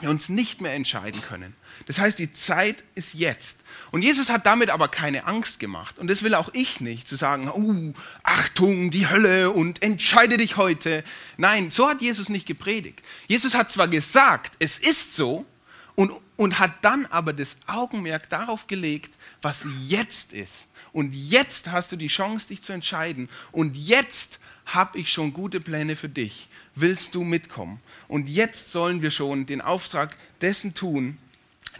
wir 0.00 0.10
uns 0.10 0.28
nicht 0.28 0.60
mehr 0.60 0.72
entscheiden 0.72 1.22
können. 1.22 1.54
Das 1.86 1.98
heißt, 1.98 2.18
die 2.18 2.32
Zeit 2.32 2.82
ist 2.94 3.14
jetzt. 3.14 3.62
Und 3.90 4.02
Jesus 4.02 4.28
hat 4.28 4.44
damit 4.44 4.70
aber 4.70 4.88
keine 4.88 5.26
Angst 5.26 5.60
gemacht. 5.60 5.98
Und 5.98 6.08
das 6.08 6.22
will 6.22 6.34
auch 6.34 6.50
ich 6.52 6.80
nicht, 6.80 7.06
zu 7.06 7.16
sagen, 7.16 7.48
uh, 7.48 7.92
Achtung, 8.22 8.90
die 8.90 9.08
Hölle 9.08 9.50
und 9.50 9.82
entscheide 9.82 10.36
dich 10.36 10.56
heute. 10.56 11.04
Nein, 11.36 11.70
so 11.70 11.88
hat 11.88 12.00
Jesus 12.00 12.28
nicht 12.28 12.46
gepredigt. 12.46 13.00
Jesus 13.28 13.54
hat 13.54 13.70
zwar 13.70 13.88
gesagt, 13.88 14.54
es 14.58 14.78
ist 14.78 15.14
so, 15.14 15.46
und, 15.94 16.12
und 16.36 16.58
hat 16.58 16.72
dann 16.82 17.06
aber 17.06 17.32
das 17.32 17.58
Augenmerk 17.66 18.28
darauf 18.30 18.66
gelegt, 18.66 19.14
was 19.42 19.66
jetzt 19.86 20.32
ist. 20.32 20.68
Und 20.92 21.12
jetzt 21.12 21.70
hast 21.70 21.92
du 21.92 21.96
die 21.96 22.08
Chance, 22.08 22.48
dich 22.48 22.62
zu 22.62 22.72
entscheiden. 22.72 23.28
Und 23.52 23.76
jetzt 23.76 24.40
habe 24.66 24.98
ich 24.98 25.12
schon 25.12 25.32
gute 25.32 25.60
Pläne 25.60 25.96
für 25.96 26.08
dich. 26.08 26.48
Willst 26.74 27.14
du 27.14 27.24
mitkommen? 27.24 27.80
Und 28.08 28.28
jetzt 28.28 28.70
sollen 28.70 29.02
wir 29.02 29.10
schon 29.10 29.46
den 29.46 29.60
Auftrag 29.60 30.16
dessen 30.40 30.74
tun, 30.74 31.18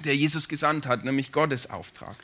der 0.04 0.16
Jesus 0.16 0.48
gesandt 0.48 0.86
hat, 0.86 1.04
nämlich 1.04 1.32
Gottes 1.32 1.70
Auftrag. 1.70 2.16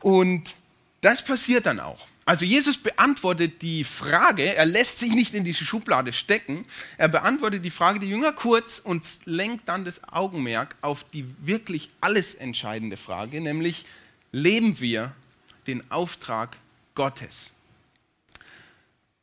Und 0.00 0.54
das 1.00 1.24
passiert 1.24 1.66
dann 1.66 1.80
auch. 1.80 2.08
Also 2.26 2.44
Jesus 2.44 2.78
beantwortet 2.78 3.62
die 3.62 3.82
Frage, 3.82 4.54
er 4.54 4.66
lässt 4.66 5.00
sich 5.00 5.12
nicht 5.12 5.34
in 5.34 5.42
diese 5.42 5.64
Schublade 5.64 6.12
stecken, 6.12 6.64
er 6.96 7.08
beantwortet 7.08 7.64
die 7.64 7.70
Frage 7.70 7.98
der 7.98 8.08
Jünger 8.08 8.32
kurz 8.32 8.78
und 8.78 9.04
lenkt 9.24 9.68
dann 9.68 9.84
das 9.84 10.12
Augenmerk 10.12 10.76
auf 10.80 11.04
die 11.10 11.26
wirklich 11.40 11.90
alles 12.00 12.34
entscheidende 12.34 12.96
Frage, 12.96 13.40
nämlich 13.40 13.84
leben 14.30 14.78
wir 14.80 15.12
den 15.66 15.90
Auftrag 15.90 16.56
Gottes? 16.94 17.54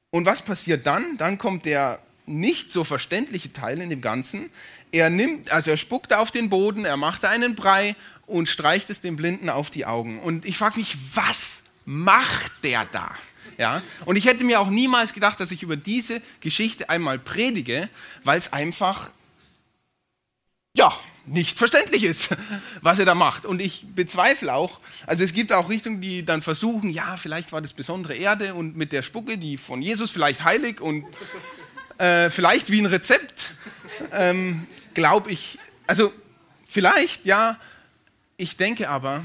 Und 0.09 0.25
was 0.25 0.41
passiert 0.41 0.85
dann? 0.85 1.17
Dann 1.17 1.37
kommt 1.37 1.65
der 1.65 1.99
nicht 2.25 2.71
so 2.71 2.83
verständliche 2.83 3.53
Teil 3.53 3.81
in 3.81 3.89
dem 3.89 4.01
Ganzen. 4.01 4.49
Er 4.91 5.09
nimmt, 5.09 5.51
also 5.51 5.71
er 5.71 5.77
spuckt 5.77 6.13
auf 6.13 6.31
den 6.31 6.49
Boden, 6.49 6.85
er 6.85 6.97
macht 6.97 7.25
einen 7.25 7.55
Brei 7.55 7.95
und 8.25 8.49
streicht 8.49 8.89
es 8.89 9.01
dem 9.01 9.15
Blinden 9.15 9.49
auf 9.49 9.69
die 9.69 9.85
Augen. 9.85 10.19
Und 10.19 10.45
ich 10.45 10.57
frage 10.57 10.79
mich, 10.79 10.95
was 11.15 11.63
macht 11.85 12.51
der 12.63 12.85
da? 12.91 13.11
Ja? 13.57 13.81
Und 14.05 14.15
ich 14.17 14.25
hätte 14.25 14.43
mir 14.43 14.59
auch 14.59 14.69
niemals 14.69 15.13
gedacht, 15.13 15.39
dass 15.39 15.51
ich 15.51 15.63
über 15.63 15.75
diese 15.75 16.21
Geschichte 16.41 16.89
einmal 16.89 17.19
predige, 17.19 17.89
weil 18.23 18.37
es 18.37 18.53
einfach, 18.53 19.11
ja, 20.73 20.93
nicht 21.27 21.57
verständlich 21.57 22.03
ist, 22.03 22.29
was 22.81 22.99
er 22.99 23.05
da 23.05 23.15
macht. 23.15 23.45
Und 23.45 23.61
ich 23.61 23.85
bezweifle 23.93 24.53
auch, 24.53 24.79
also 25.05 25.23
es 25.23 25.33
gibt 25.33 25.51
auch 25.51 25.69
Richtungen, 25.69 26.01
die 26.01 26.25
dann 26.25 26.41
versuchen, 26.41 26.89
ja, 26.89 27.17
vielleicht 27.17 27.51
war 27.51 27.61
das 27.61 27.73
besondere 27.73 28.15
Erde 28.15 28.53
und 28.55 28.75
mit 28.75 28.91
der 28.91 29.03
Spucke, 29.03 29.37
die 29.37 29.57
von 29.57 29.81
Jesus 29.81 30.09
vielleicht 30.09 30.43
heilig 30.43 30.81
und 30.81 31.05
äh, 31.97 32.29
vielleicht 32.29 32.71
wie 32.71 32.79
ein 32.79 32.85
Rezept, 32.85 33.53
ähm, 34.11 34.67
glaube 34.93 35.31
ich, 35.31 35.59
also 35.85 36.13
vielleicht, 36.67 37.25
ja, 37.25 37.59
ich 38.37 38.57
denke 38.57 38.89
aber, 38.89 39.23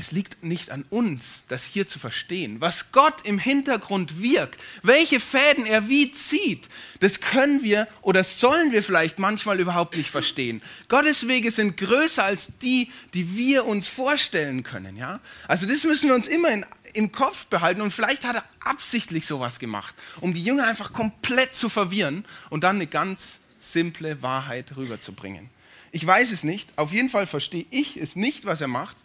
es 0.00 0.12
liegt 0.12 0.42
nicht 0.42 0.70
an 0.70 0.86
uns, 0.88 1.44
das 1.48 1.62
hier 1.62 1.86
zu 1.86 1.98
verstehen. 1.98 2.62
Was 2.62 2.90
Gott 2.90 3.26
im 3.26 3.38
Hintergrund 3.38 4.22
wirkt, 4.22 4.58
welche 4.82 5.20
Fäden 5.20 5.66
er 5.66 5.90
wie 5.90 6.10
zieht, 6.10 6.70
das 7.00 7.20
können 7.20 7.62
wir 7.62 7.86
oder 8.00 8.24
sollen 8.24 8.72
wir 8.72 8.82
vielleicht 8.82 9.18
manchmal 9.18 9.60
überhaupt 9.60 9.98
nicht 9.98 10.08
verstehen. 10.08 10.62
Gottes 10.88 11.28
Wege 11.28 11.50
sind 11.50 11.76
größer 11.76 12.24
als 12.24 12.56
die, 12.60 12.90
die 13.12 13.36
wir 13.36 13.66
uns 13.66 13.88
vorstellen 13.88 14.62
können. 14.62 14.96
Ja? 14.96 15.20
Also 15.46 15.66
das 15.66 15.84
müssen 15.84 16.08
wir 16.08 16.14
uns 16.14 16.28
immer 16.28 16.48
in, 16.48 16.64
im 16.94 17.12
Kopf 17.12 17.44
behalten 17.46 17.82
und 17.82 17.92
vielleicht 17.92 18.24
hat 18.24 18.36
er 18.36 18.44
absichtlich 18.60 19.26
sowas 19.26 19.58
gemacht, 19.58 19.94
um 20.22 20.32
die 20.32 20.42
Jünger 20.42 20.66
einfach 20.66 20.94
komplett 20.94 21.54
zu 21.54 21.68
verwirren 21.68 22.24
und 22.48 22.64
dann 22.64 22.76
eine 22.76 22.86
ganz 22.86 23.40
simple 23.58 24.22
Wahrheit 24.22 24.74
rüberzubringen. 24.78 25.50
Ich 25.92 26.06
weiß 26.06 26.32
es 26.32 26.42
nicht, 26.42 26.70
auf 26.76 26.90
jeden 26.90 27.10
Fall 27.10 27.26
verstehe 27.26 27.66
ich 27.68 27.98
es 27.98 28.16
nicht, 28.16 28.46
was 28.46 28.62
er 28.62 28.68
macht. 28.68 28.96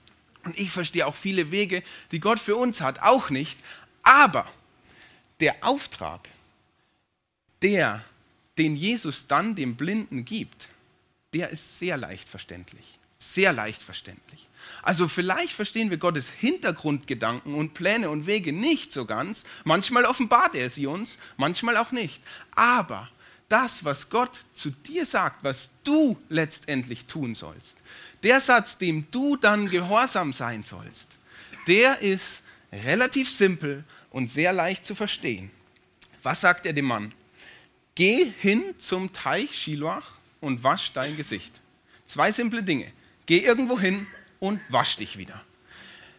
Und 0.45 0.57
ich 0.57 0.71
verstehe 0.71 1.05
auch 1.05 1.15
viele 1.15 1.51
Wege, 1.51 1.83
die 2.11 2.19
Gott 2.19 2.39
für 2.39 2.55
uns 2.55 2.79
hat, 2.79 2.99
auch 3.01 3.29
nicht. 3.29 3.59
Aber 4.03 4.47
der 5.39 5.55
Auftrag, 5.61 6.29
der, 7.61 8.05
den 8.57 8.75
Jesus 8.75 9.27
dann 9.27 9.55
dem 9.55 9.75
Blinden 9.75 10.23
gibt, 10.23 10.69
der 11.33 11.49
ist 11.49 11.79
sehr 11.79 11.97
leicht 11.97 12.29
verständlich. 12.29 12.99
Sehr 13.17 13.51
leicht 13.51 13.81
verständlich. 13.81 14.47
Also 14.81 15.07
vielleicht 15.07 15.51
verstehen 15.51 15.89
wir 15.89 15.97
Gottes 15.97 16.29
Hintergrundgedanken 16.29 17.55
und 17.55 17.73
Pläne 17.73 18.09
und 18.09 18.27
Wege 18.27 18.53
nicht 18.53 18.93
so 18.93 19.05
ganz. 19.05 19.45
Manchmal 19.63 20.05
offenbart 20.05 20.55
er 20.55 20.69
sie 20.69 20.85
uns, 20.85 21.17
manchmal 21.37 21.77
auch 21.77 21.91
nicht. 21.91 22.21
Aber 22.51 23.09
das, 23.49 23.83
was 23.83 24.09
Gott 24.09 24.39
zu 24.53 24.69
dir 24.69 25.05
sagt, 25.05 25.43
was 25.43 25.71
du 25.83 26.19
letztendlich 26.29 27.05
tun 27.05 27.35
sollst, 27.35 27.77
der 28.25 28.41
Satz, 28.41 28.77
dem 28.77 29.05
du 29.11 29.37
dann 29.37 29.69
gehorsam 29.69 30.33
sein 30.33 30.63
sollst, 30.63 31.09
der 31.67 31.99
ist 32.01 32.43
relativ 32.73 33.29
simpel 33.29 33.83
und 34.09 34.29
sehr 34.29 34.51
leicht 34.51 34.85
zu 34.85 34.95
verstehen. 34.95 35.51
Was 36.23 36.41
sagt 36.41 36.65
er 36.65 36.73
dem 36.73 36.85
Mann? 36.85 37.13
Geh 37.93 38.25
hin 38.39 38.63
zum 38.77 39.13
Teich 39.13 39.55
Shiloach 39.55 40.03
und 40.41 40.63
wasch 40.63 40.91
dein 40.93 41.15
Gesicht. 41.15 41.61
Zwei 42.05 42.31
simple 42.31 42.63
Dinge. 42.63 42.91
Geh 43.25 43.39
irgendwo 43.39 43.79
hin 43.79 44.07
und 44.39 44.59
wasch 44.69 44.97
dich 44.97 45.17
wieder. 45.17 45.41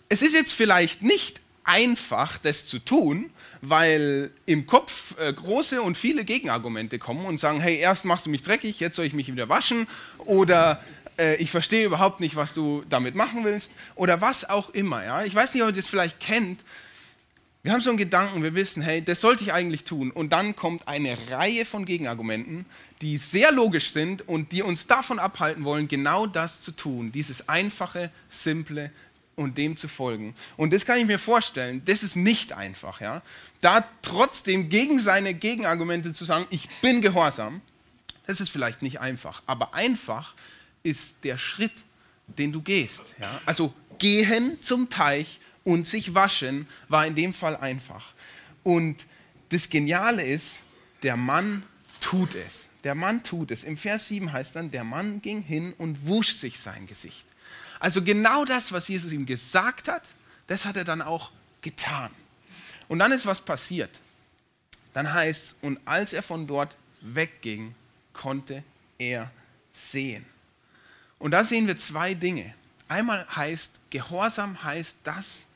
Es 0.08 0.22
ist 0.22 0.32
jetzt 0.32 0.52
vielleicht 0.52 1.02
nicht 1.02 1.40
einfach, 1.64 2.38
das 2.38 2.66
zu 2.66 2.78
tun, 2.78 3.30
weil 3.60 4.30
im 4.46 4.66
Kopf 4.66 5.18
äh, 5.18 5.32
große 5.32 5.82
und 5.82 5.98
viele 5.98 6.24
Gegenargumente 6.24 7.00
kommen 7.00 7.26
und 7.26 7.40
sagen, 7.40 7.60
hey, 7.60 7.76
erst 7.76 8.04
machst 8.04 8.26
du 8.26 8.30
mich 8.30 8.42
dreckig, 8.42 8.78
jetzt 8.78 8.94
soll 8.94 9.06
ich 9.06 9.12
mich 9.12 9.30
wieder 9.30 9.48
waschen 9.48 9.88
oder 10.18 10.80
äh, 11.18 11.36
ich 11.36 11.50
verstehe 11.50 11.86
überhaupt 11.86 12.20
nicht, 12.20 12.36
was 12.36 12.54
du 12.54 12.84
damit 12.88 13.14
machen 13.14 13.44
willst 13.44 13.72
oder 13.94 14.20
was 14.20 14.48
auch 14.48 14.70
immer. 14.70 15.04
Ja? 15.04 15.24
Ich 15.24 15.34
weiß 15.34 15.54
nicht, 15.54 15.62
ob 15.62 15.70
ihr 15.70 15.74
das 15.74 15.88
vielleicht 15.88 16.20
kennt. 16.20 16.62
Wir 17.62 17.72
haben 17.72 17.80
so 17.80 17.90
einen 17.90 17.98
Gedanken, 17.98 18.42
wir 18.44 18.54
wissen, 18.54 18.80
hey, 18.80 19.02
das 19.02 19.20
sollte 19.20 19.42
ich 19.42 19.52
eigentlich 19.52 19.84
tun. 19.84 20.12
Und 20.12 20.32
dann 20.32 20.54
kommt 20.54 20.86
eine 20.86 21.16
Reihe 21.30 21.64
von 21.64 21.84
Gegenargumenten, 21.84 22.64
die 23.02 23.16
sehr 23.16 23.50
logisch 23.50 23.92
sind 23.92 24.28
und 24.28 24.52
die 24.52 24.62
uns 24.62 24.86
davon 24.86 25.18
abhalten 25.18 25.64
wollen, 25.64 25.88
genau 25.88 26.26
das 26.26 26.60
zu 26.60 26.70
tun. 26.70 27.10
Dieses 27.10 27.48
einfache, 27.48 28.12
simple, 28.28 28.92
und 29.36 29.58
dem 29.58 29.76
zu 29.76 29.86
folgen. 29.86 30.34
Und 30.56 30.72
das 30.72 30.86
kann 30.86 30.98
ich 30.98 31.06
mir 31.06 31.18
vorstellen, 31.18 31.82
das 31.84 32.02
ist 32.02 32.16
nicht 32.16 32.52
einfach. 32.54 33.00
Ja? 33.00 33.22
Da 33.60 33.86
trotzdem 34.02 34.68
gegen 34.68 34.98
seine 34.98 35.34
Gegenargumente 35.34 36.12
zu 36.12 36.24
sagen, 36.24 36.46
ich 36.50 36.68
bin 36.80 37.02
gehorsam, 37.02 37.60
das 38.26 38.40
ist 38.40 38.48
vielleicht 38.48 38.82
nicht 38.82 39.00
einfach. 39.00 39.42
Aber 39.46 39.74
einfach 39.74 40.34
ist 40.82 41.24
der 41.24 41.38
Schritt, 41.38 41.72
den 42.26 42.52
du 42.52 42.62
gehst. 42.62 43.14
Ja? 43.20 43.40
Also 43.44 43.74
gehen 43.98 44.60
zum 44.62 44.88
Teich 44.88 45.40
und 45.64 45.86
sich 45.86 46.14
waschen 46.14 46.68
war 46.88 47.06
in 47.06 47.14
dem 47.14 47.34
Fall 47.34 47.56
einfach. 47.56 48.12
Und 48.62 49.06
das 49.48 49.68
Geniale 49.68 50.24
ist, 50.24 50.64
der 51.02 51.16
Mann 51.16 51.62
tut 52.00 52.34
es. 52.34 52.68
Der 52.84 52.94
Mann 52.94 53.22
tut 53.22 53.50
es. 53.50 53.64
Im 53.64 53.76
Vers 53.76 54.08
7 54.08 54.32
heißt 54.32 54.56
dann, 54.56 54.70
der 54.70 54.84
Mann 54.84 55.22
ging 55.22 55.42
hin 55.42 55.72
und 55.78 56.06
wusch 56.06 56.36
sich 56.36 56.60
sein 56.60 56.86
Gesicht. 56.86 57.26
Also 57.80 58.02
genau 58.02 58.44
das, 58.44 58.72
was 58.72 58.88
Jesus 58.88 59.12
ihm 59.12 59.26
gesagt 59.26 59.88
hat, 59.88 60.08
das 60.46 60.64
hat 60.64 60.76
er 60.76 60.84
dann 60.84 61.02
auch 61.02 61.32
getan. 61.62 62.10
Und 62.88 63.00
dann 63.00 63.12
ist 63.12 63.26
was 63.26 63.40
passiert. 63.40 64.00
Dann 64.92 65.12
heißt 65.12 65.42
es, 65.42 65.56
und 65.62 65.80
als 65.84 66.12
er 66.12 66.22
von 66.22 66.46
dort 66.46 66.76
wegging, 67.00 67.74
konnte 68.12 68.62
er 68.98 69.30
sehen. 69.70 70.24
Und 71.18 71.30
da 71.30 71.44
sehen 71.44 71.66
wir 71.66 71.76
zwei 71.76 72.14
Dinge. 72.14 72.54
Einmal 72.88 73.26
heißt, 73.34 73.80
Gehorsam 73.90 74.62
heißt 74.62 75.00
das 75.04 75.46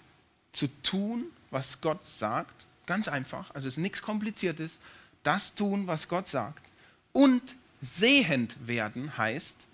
zu 0.52 0.68
tun, 0.82 1.26
was 1.50 1.80
Gott 1.80 2.04
sagt. 2.04 2.66
Ganz 2.86 3.08
einfach, 3.08 3.54
also 3.54 3.68
es 3.68 3.74
ist 3.74 3.82
nichts 3.82 4.02
Kompliziertes. 4.02 4.78
Das 5.22 5.54
tun, 5.54 5.86
was 5.86 6.08
Gott 6.08 6.26
sagt. 6.26 6.64
Und 7.12 7.42
sehend 7.80 8.56
werden 8.66 9.16
heißt, 9.16 9.66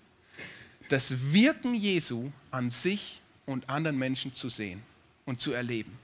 das 0.89 1.33
Wirken 1.33 1.73
Jesu 1.73 2.31
an 2.51 2.69
sich 2.69 3.21
und 3.45 3.69
anderen 3.69 3.97
Menschen 3.97 4.33
zu 4.33 4.49
sehen 4.49 4.81
und 5.25 5.41
zu 5.41 5.53
erleben. 5.53 5.97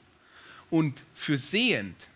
Und 0.69 1.03
für 1.13 1.37
sehend 1.37 2.07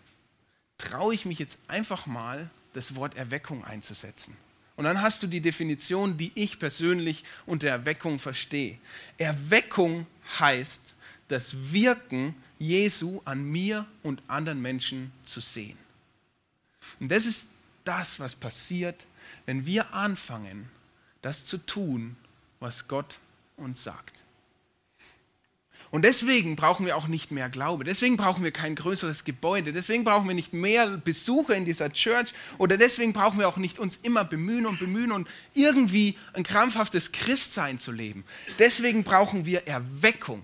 traue 0.78 1.14
ich 1.14 1.24
mich 1.24 1.38
jetzt 1.38 1.58
einfach 1.68 2.06
mal, 2.06 2.50
das 2.74 2.94
Wort 2.94 3.16
Erweckung 3.16 3.64
einzusetzen. 3.64 4.36
Und 4.78 4.84
dann 4.84 5.02
hast 5.02 5.24
du 5.24 5.26
die 5.26 5.40
Definition, 5.40 6.16
die 6.16 6.30
ich 6.36 6.60
persönlich 6.60 7.24
unter 7.46 7.66
Erweckung 7.66 8.20
verstehe. 8.20 8.78
Erweckung 9.16 10.06
heißt, 10.38 10.94
das 11.26 11.72
Wirken 11.72 12.36
Jesu 12.60 13.20
an 13.24 13.42
mir 13.42 13.86
und 14.04 14.22
anderen 14.28 14.62
Menschen 14.62 15.10
zu 15.24 15.40
sehen. 15.40 15.76
Und 17.00 17.10
das 17.10 17.26
ist 17.26 17.48
das, 17.82 18.20
was 18.20 18.36
passiert, 18.36 19.04
wenn 19.46 19.66
wir 19.66 19.92
anfangen, 19.92 20.68
das 21.22 21.44
zu 21.44 21.58
tun, 21.58 22.16
was 22.60 22.86
Gott 22.86 23.18
uns 23.56 23.82
sagt. 23.82 24.22
Und 25.90 26.02
deswegen 26.02 26.54
brauchen 26.54 26.84
wir 26.84 26.96
auch 26.96 27.08
nicht 27.08 27.30
mehr 27.30 27.48
Glaube. 27.48 27.84
Deswegen 27.84 28.16
brauchen 28.16 28.44
wir 28.44 28.50
kein 28.50 28.74
größeres 28.74 29.24
Gebäude. 29.24 29.72
Deswegen 29.72 30.04
brauchen 30.04 30.28
wir 30.28 30.34
nicht 30.34 30.52
mehr 30.52 30.98
Besucher 30.98 31.54
in 31.54 31.64
dieser 31.64 31.92
Church. 31.92 32.34
Oder 32.58 32.76
deswegen 32.76 33.14
brauchen 33.14 33.38
wir 33.38 33.48
auch 33.48 33.56
nicht 33.56 33.78
uns 33.78 33.96
immer 34.02 34.24
bemühen 34.24 34.66
und 34.66 34.78
bemühen 34.78 35.12
und 35.12 35.28
irgendwie 35.54 36.18
ein 36.34 36.42
krampfhaftes 36.42 37.12
Christsein 37.12 37.78
zu 37.78 37.92
leben. 37.92 38.24
Deswegen 38.58 39.02
brauchen 39.02 39.46
wir 39.46 39.66
Erweckung, 39.66 40.42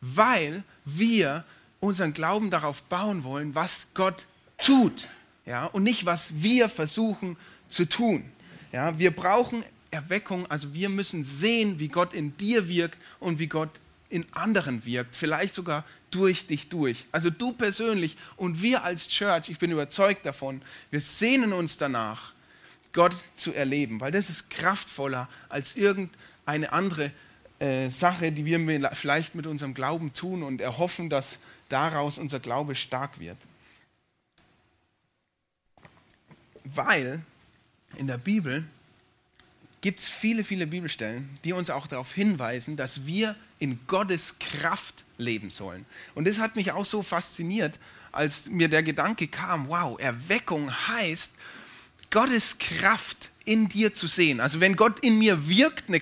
weil 0.00 0.62
wir 0.84 1.44
unseren 1.80 2.12
Glauben 2.12 2.50
darauf 2.50 2.82
bauen 2.82 3.24
wollen, 3.24 3.54
was 3.54 3.88
Gott 3.94 4.26
tut. 4.58 5.08
Ja, 5.46 5.66
und 5.66 5.82
nicht, 5.82 6.06
was 6.06 6.42
wir 6.42 6.68
versuchen 6.68 7.36
zu 7.68 7.88
tun. 7.88 8.24
Ja, 8.72 8.98
wir 8.98 9.10
brauchen 9.10 9.64
Erweckung, 9.90 10.46
also 10.50 10.74
wir 10.74 10.88
müssen 10.88 11.24
sehen, 11.24 11.78
wie 11.78 11.88
Gott 11.88 12.12
in 12.12 12.36
dir 12.36 12.68
wirkt 12.68 12.98
und 13.20 13.38
wie 13.38 13.46
Gott 13.46 13.70
in 14.08 14.26
anderen 14.32 14.84
wirkt, 14.84 15.16
vielleicht 15.16 15.54
sogar 15.54 15.84
durch 16.10 16.46
dich 16.46 16.68
durch. 16.68 17.04
Also 17.12 17.30
du 17.30 17.52
persönlich 17.52 18.16
und 18.36 18.62
wir 18.62 18.84
als 18.84 19.08
Church, 19.08 19.48
ich 19.48 19.58
bin 19.58 19.70
überzeugt 19.70 20.24
davon, 20.24 20.62
wir 20.90 21.00
sehnen 21.00 21.52
uns 21.52 21.76
danach, 21.76 22.32
Gott 22.92 23.14
zu 23.34 23.52
erleben, 23.52 24.00
weil 24.00 24.10
das 24.10 24.30
ist 24.30 24.48
kraftvoller 24.48 25.28
als 25.50 25.76
irgendeine 25.76 26.72
andere 26.72 27.12
äh, 27.58 27.90
Sache, 27.90 28.32
die 28.32 28.46
wir 28.46 28.90
vielleicht 28.94 29.34
mit 29.34 29.46
unserem 29.46 29.74
Glauben 29.74 30.14
tun 30.14 30.42
und 30.42 30.62
erhoffen, 30.62 31.10
dass 31.10 31.38
daraus 31.68 32.16
unser 32.16 32.40
Glaube 32.40 32.74
stark 32.74 33.20
wird. 33.20 33.36
Weil 36.64 37.22
in 37.96 38.06
der 38.06 38.18
Bibel 38.18 38.64
gibt 39.86 40.00
es 40.00 40.08
viele, 40.08 40.42
viele 40.42 40.66
Bibelstellen, 40.66 41.38
die 41.44 41.52
uns 41.52 41.70
auch 41.70 41.86
darauf 41.86 42.12
hinweisen, 42.12 42.76
dass 42.76 43.06
wir 43.06 43.36
in 43.60 43.78
Gottes 43.86 44.40
Kraft 44.40 45.04
leben 45.16 45.48
sollen. 45.48 45.86
Und 46.16 46.26
das 46.26 46.40
hat 46.40 46.56
mich 46.56 46.72
auch 46.72 46.84
so 46.84 47.04
fasziniert, 47.04 47.78
als 48.10 48.48
mir 48.48 48.66
der 48.66 48.82
Gedanke 48.82 49.28
kam, 49.28 49.68
wow, 49.68 49.96
Erweckung 50.00 50.72
heißt, 50.88 51.36
Gottes 52.10 52.58
Kraft 52.58 53.30
in 53.44 53.68
dir 53.68 53.94
zu 53.94 54.08
sehen. 54.08 54.40
Also 54.40 54.58
wenn 54.58 54.74
Gott 54.74 54.98
in 55.04 55.20
mir 55.20 55.48
wirkt, 55.48 55.84
eine, 55.86 56.00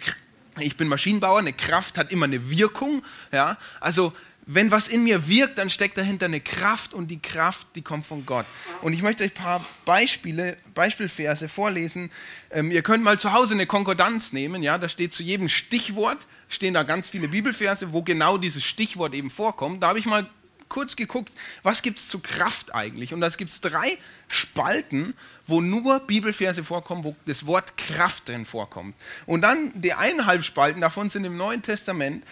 ich 0.61 0.79
bin 0.79 0.88
Maschinenbauer, 0.88 1.40
eine 1.40 1.53
Kraft 1.53 1.99
hat 1.99 2.11
immer 2.11 2.25
eine 2.25 2.49
Wirkung. 2.49 3.05
Ja? 3.33 3.59
Also 3.81 4.14
wenn 4.46 4.70
was 4.70 4.88
in 4.88 5.04
mir 5.04 5.28
wirkt, 5.28 5.59
dann 5.59 5.70
steckt 5.70 5.96
dahinter 5.96 6.26
eine 6.26 6.40
Kraft 6.40 6.92
und 6.92 7.11
die 7.11 7.20
Kraft, 7.20 7.68
die 7.74 7.83
kommt 7.83 8.04
von 8.04 8.26
Gott. 8.26 8.46
Und 8.83 8.92
ich 8.92 9.02
möchte 9.02 9.24
euch 9.24 9.30
ein 9.30 9.42
paar 9.42 9.64
Beispiele, 9.85 10.57
Beispielverse 10.74 11.48
vorlesen. 11.48 12.11
Ähm, 12.50 12.70
ihr 12.70 12.83
könnt 12.83 13.04
mal 13.04 13.18
zu 13.18 13.33
Hause 13.33 13.54
eine 13.54 13.66
Konkordanz 13.66 14.33
nehmen, 14.33 14.62
ja, 14.62 14.76
da 14.76 14.88
steht 14.88 15.14
zu 15.14 15.22
jedem 15.22 15.48
Stichwort, 15.48 16.26
stehen 16.48 16.74
da 16.74 16.83
ganz 16.83 17.09
viele 17.09 17.28
Bibelverse, 17.28 17.92
wo 17.92 18.02
genau 18.02 18.37
dieses 18.37 18.64
Stichwort 18.64 19.14
eben 19.14 19.30
vorkommt. 19.30 19.83
Da 19.83 19.88
habe 19.88 19.98
ich 19.98 20.07
mal 20.07 20.28
kurz 20.68 20.96
geguckt, 20.96 21.33
was 21.62 21.83
gibt 21.83 21.98
es 21.98 22.09
zu 22.09 22.18
Kraft 22.18 22.74
eigentlich? 22.74 23.14
Und 23.14 23.20
da 23.20 23.28
gibt 23.28 23.50
es 23.50 23.61
drei 23.61 23.96
Spalten, 24.28 25.14
wo 25.46 25.61
nur 25.61 26.00
Bibelverse 26.00 26.64
vorkommen, 26.64 27.04
wo 27.04 27.14
das 27.26 27.46
Wort 27.46 27.76
Kraft 27.76 28.28
drin 28.28 28.44
vorkommt. 28.44 28.94
Und 29.26 29.42
dann 29.42 29.70
die 29.74 29.94
eineinhalb 29.94 30.44
Spalten 30.44 30.80
davon 30.80 31.11
sind 31.11 31.24
im 31.24 31.37
Neuen 31.37 31.62
Testament 31.62 32.24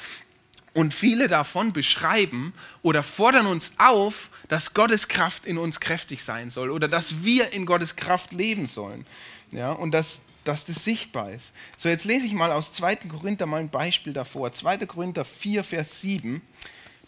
und 0.75 0.95
viele 0.95 1.29
davon 1.29 1.73
beschreiben 1.73 2.53
oder 2.83 3.03
fordern 3.03 3.47
uns 3.47 3.73
auf, 3.79 4.31
dass 4.49 4.75
Gottes 4.75 5.09
Kraft 5.09 5.45
in 5.45 5.59
uns 5.59 5.81
kräftig 5.81 6.25
sein 6.25 6.51
soll 6.51 6.71
oder 6.71 6.89
dass 6.89 7.25
wir 7.25 7.53
in 7.53 7.67
Gottes 7.67 7.97
Kraft 7.97 8.33
leben 8.33 8.67
sollen. 8.67 9.07
Ja, 9.51 9.73
und 9.73 9.93
dass, 9.93 10.23
dass 10.45 10.65
das 10.65 10.83
sichtbar 10.85 11.31
ist. 11.31 11.53
So, 11.77 11.89
jetzt 11.89 12.07
lese 12.07 12.27
ich 12.27 12.33
mal 12.33 12.53
aus 12.53 12.73
2. 12.73 12.97
Korinther 12.97 13.47
mal 13.47 13.61
ein 13.61 13.69
Beispiel 13.69 14.15
davor. 14.15 14.53
2. 14.53 14.79
Korinther 14.87 15.27
4, 15.27 15.63
Vers 15.63 16.01
7. 16.01 16.41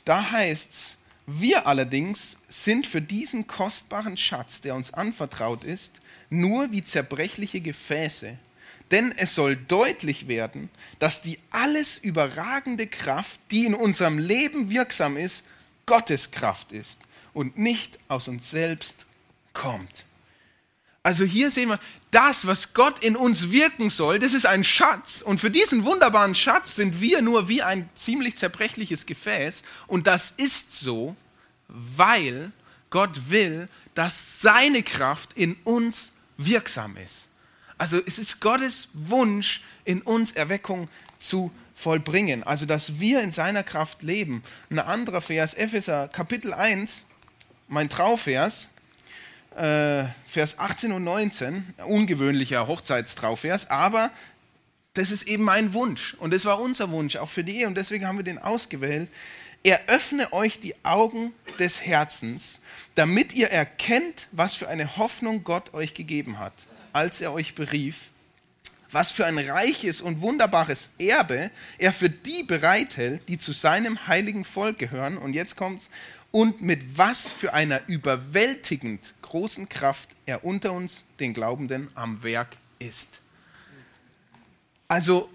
Da 0.04 0.30
heißt 0.30 0.70
es, 0.70 0.96
wir 1.26 1.66
allerdings 1.66 2.36
sind 2.48 2.86
für 2.86 3.00
diesen 3.00 3.46
kostbaren 3.46 4.18
Schatz, 4.18 4.60
der 4.60 4.74
uns 4.74 4.92
anvertraut 4.92 5.64
ist, 5.64 6.02
nur 6.28 6.70
wie 6.70 6.84
zerbrechliche 6.84 7.62
Gefäße 7.62 8.36
denn 8.94 9.12
es 9.16 9.34
soll 9.34 9.56
deutlich 9.56 10.28
werden, 10.28 10.70
dass 11.00 11.20
die 11.20 11.40
alles 11.50 11.98
überragende 11.98 12.86
Kraft, 12.86 13.40
die 13.50 13.66
in 13.66 13.74
unserem 13.74 14.18
Leben 14.18 14.70
wirksam 14.70 15.16
ist, 15.16 15.44
Gottes 15.84 16.30
Kraft 16.30 16.70
ist 16.70 17.00
und 17.32 17.58
nicht 17.58 17.98
aus 18.06 18.28
uns 18.28 18.52
selbst 18.52 19.06
kommt. 19.52 20.04
Also 21.02 21.24
hier 21.24 21.50
sehen 21.50 21.70
wir, 21.70 21.80
das, 22.12 22.46
was 22.46 22.72
Gott 22.72 23.04
in 23.04 23.16
uns 23.16 23.50
wirken 23.50 23.90
soll, 23.90 24.20
das 24.20 24.32
ist 24.32 24.46
ein 24.46 24.62
Schatz. 24.62 25.22
Und 25.22 25.40
für 25.40 25.50
diesen 25.50 25.82
wunderbaren 25.82 26.36
Schatz 26.36 26.76
sind 26.76 27.00
wir 27.00 27.20
nur 27.20 27.48
wie 27.48 27.62
ein 27.62 27.88
ziemlich 27.96 28.36
zerbrechliches 28.36 29.06
Gefäß. 29.06 29.64
Und 29.88 30.06
das 30.06 30.30
ist 30.30 30.70
so, 30.70 31.16
weil 31.66 32.52
Gott 32.90 33.28
will, 33.28 33.68
dass 33.96 34.40
seine 34.40 34.84
Kraft 34.84 35.32
in 35.34 35.56
uns 35.64 36.12
wirksam 36.36 36.96
ist. 36.96 37.28
Also 37.78 38.00
es 38.04 38.18
ist 38.18 38.40
Gottes 38.40 38.88
Wunsch, 38.92 39.62
in 39.84 40.00
uns 40.02 40.32
Erweckung 40.32 40.88
zu 41.18 41.50
vollbringen. 41.74 42.42
Also 42.44 42.66
dass 42.66 43.00
wir 43.00 43.20
in 43.22 43.32
seiner 43.32 43.62
Kraft 43.62 44.02
leben. 44.02 44.42
Ein 44.70 44.78
anderer 44.78 45.20
Vers, 45.20 45.54
Epheser 45.54 46.08
Kapitel 46.08 46.54
1, 46.54 47.06
mein 47.68 47.88
Trauvers, 47.88 48.70
äh, 49.56 50.04
Vers 50.26 50.58
18 50.58 50.92
und 50.92 51.04
19, 51.04 51.74
ungewöhnlicher 51.86 52.66
Hochzeitstrauvers, 52.66 53.70
aber 53.70 54.10
das 54.94 55.10
ist 55.10 55.28
eben 55.28 55.44
mein 55.44 55.72
Wunsch 55.72 56.14
und 56.14 56.32
das 56.32 56.44
war 56.44 56.60
unser 56.60 56.90
Wunsch, 56.90 57.16
auch 57.16 57.28
für 57.28 57.44
die 57.44 57.58
Ehe 57.58 57.66
und 57.66 57.76
deswegen 57.76 58.06
haben 58.06 58.16
wir 58.16 58.24
den 58.24 58.38
ausgewählt. 58.38 59.08
Er 59.62 59.80
öffne 59.88 60.32
euch 60.32 60.60
die 60.60 60.74
Augen 60.84 61.32
des 61.58 61.84
Herzens, 61.84 62.60
damit 62.94 63.32
ihr 63.32 63.48
erkennt, 63.48 64.28
was 64.30 64.54
für 64.54 64.68
eine 64.68 64.96
Hoffnung 64.98 65.42
Gott 65.42 65.72
euch 65.72 65.94
gegeben 65.94 66.38
hat, 66.38 66.52
als 66.94 67.20
er 67.20 67.32
euch 67.32 67.54
berief, 67.54 68.08
was 68.90 69.10
für 69.10 69.26
ein 69.26 69.38
reiches 69.38 70.00
und 70.00 70.20
wunderbares 70.20 70.90
Erbe 70.98 71.50
er 71.78 71.92
für 71.92 72.08
die 72.08 72.44
bereithält, 72.44 73.28
die 73.28 73.38
zu 73.38 73.52
seinem 73.52 74.06
heiligen 74.06 74.44
Volk 74.44 74.78
gehören. 74.78 75.18
Und 75.18 75.34
jetzt 75.34 75.56
kommt's. 75.56 75.90
Und 76.30 76.62
mit 76.62 76.96
was 76.96 77.30
für 77.30 77.52
einer 77.52 77.80
überwältigend 77.88 79.12
großen 79.22 79.68
Kraft 79.68 80.08
er 80.26 80.44
unter 80.44 80.72
uns, 80.72 81.04
den 81.20 81.34
Glaubenden, 81.34 81.88
am 81.94 82.22
Werk 82.22 82.56
ist. 82.78 83.20
Also 84.86 85.28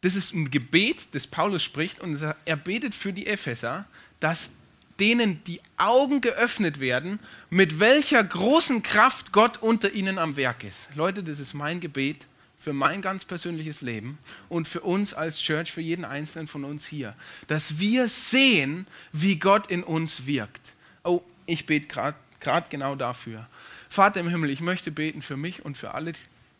das 0.00 0.14
ist 0.14 0.32
ein 0.32 0.50
Gebet, 0.50 1.08
das 1.14 1.26
Paulus 1.26 1.62
spricht 1.62 2.00
und 2.00 2.18
er 2.44 2.56
betet 2.56 2.94
für 2.94 3.12
die 3.12 3.26
Epheser, 3.26 3.84
dass 4.20 4.52
denen 5.00 5.42
die 5.44 5.60
Augen 5.76 6.20
geöffnet 6.20 6.80
werden, 6.80 7.18
mit 7.50 7.80
welcher 7.80 8.22
großen 8.22 8.82
Kraft 8.82 9.32
Gott 9.32 9.58
unter 9.62 9.92
ihnen 9.92 10.18
am 10.18 10.36
Werk 10.36 10.64
ist. 10.64 10.88
Leute, 10.94 11.22
das 11.22 11.38
ist 11.38 11.54
mein 11.54 11.80
Gebet 11.80 12.26
für 12.58 12.72
mein 12.72 13.02
ganz 13.02 13.24
persönliches 13.24 13.82
Leben 13.82 14.18
und 14.48 14.66
für 14.66 14.80
uns 14.80 15.14
als 15.14 15.40
Church, 15.40 15.72
für 15.72 15.80
jeden 15.80 16.04
einzelnen 16.04 16.48
von 16.48 16.64
uns 16.64 16.86
hier, 16.86 17.14
dass 17.46 17.78
wir 17.78 18.08
sehen, 18.08 18.86
wie 19.12 19.36
Gott 19.36 19.68
in 19.68 19.84
uns 19.84 20.26
wirkt. 20.26 20.74
Oh, 21.04 21.22
ich 21.46 21.66
bete 21.66 21.86
gerade 21.88 22.66
genau 22.68 22.96
dafür. 22.96 23.46
Vater 23.88 24.20
im 24.20 24.28
Himmel, 24.28 24.50
ich 24.50 24.60
möchte 24.60 24.90
beten 24.90 25.22
für 25.22 25.36
mich 25.36 25.64
und 25.64 25.78
für 25.78 25.94
alle, 25.94 26.12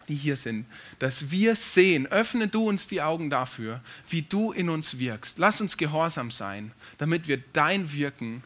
die 0.08 0.14
hier 0.14 0.36
sind, 0.36 0.66
dass 0.98 1.30
wir 1.30 1.54
sehen, 1.56 2.06
öffne 2.06 2.48
du 2.48 2.68
uns 2.68 2.88
die 2.88 3.02
Augen 3.02 3.30
dafür, 3.30 3.80
wie 4.08 4.22
du 4.22 4.52
in 4.52 4.68
uns 4.68 4.98
wirkst. 4.98 5.38
Lass 5.38 5.60
uns 5.60 5.76
gehorsam 5.76 6.30
sein, 6.30 6.72
damit 6.96 7.28
wir 7.28 7.42
dein 7.52 7.92
Wirken 7.92 8.42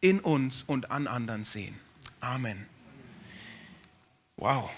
in 0.00 0.20
uns 0.20 0.62
und 0.62 0.90
an 0.90 1.06
anderen 1.06 1.44
sehen. 1.44 1.74
Amen. 2.20 2.66
Wow. 4.36 4.70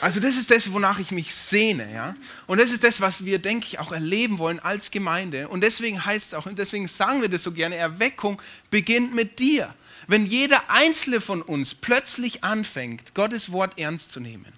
Also 0.00 0.20
das 0.20 0.36
ist 0.36 0.50
das, 0.50 0.72
wonach 0.72 0.98
ich 0.98 1.10
mich 1.10 1.34
sehne, 1.34 1.92
ja. 1.92 2.16
Und 2.46 2.58
das 2.58 2.72
ist 2.72 2.82
das, 2.82 3.00
was 3.00 3.24
wir, 3.24 3.38
denke 3.38 3.66
ich, 3.66 3.78
auch 3.78 3.92
erleben 3.92 4.38
wollen 4.38 4.58
als 4.58 4.90
Gemeinde. 4.90 5.48
Und 5.48 5.60
deswegen 5.60 6.04
heißt 6.04 6.28
es 6.28 6.34
auch, 6.34 6.46
und 6.46 6.58
deswegen 6.58 6.88
sagen 6.88 7.20
wir 7.20 7.28
das 7.28 7.42
so 7.42 7.52
gerne, 7.52 7.76
Erweckung 7.76 8.40
beginnt 8.70 9.14
mit 9.14 9.38
dir. 9.38 9.74
Wenn 10.06 10.24
jeder 10.24 10.70
einzelne 10.70 11.20
von 11.20 11.42
uns 11.42 11.74
plötzlich 11.74 12.44
anfängt, 12.44 13.14
Gottes 13.14 13.52
Wort 13.52 13.78
ernst 13.78 14.12
zu 14.12 14.20
nehmen, 14.20 14.52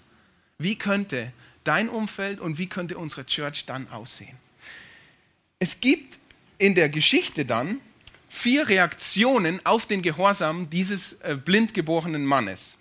wie 0.58 0.76
könnte 0.76 1.32
dein 1.62 1.88
Umfeld 1.88 2.40
und 2.40 2.58
wie 2.58 2.66
könnte 2.66 2.98
unsere 2.98 3.24
Church 3.24 3.64
dann 3.66 3.88
aussehen? 3.90 4.36
Es 5.60 5.80
gibt 5.80 6.18
in 6.58 6.74
der 6.74 6.88
Geschichte 6.88 7.44
dann 7.44 7.80
vier 8.28 8.68
Reaktionen 8.68 9.64
auf 9.64 9.86
den 9.86 10.02
Gehorsam 10.02 10.68
dieses 10.68 11.14
äh, 11.20 11.36
blind 11.36 11.74
geborenen 11.74 12.24
Mannes. 12.24 12.76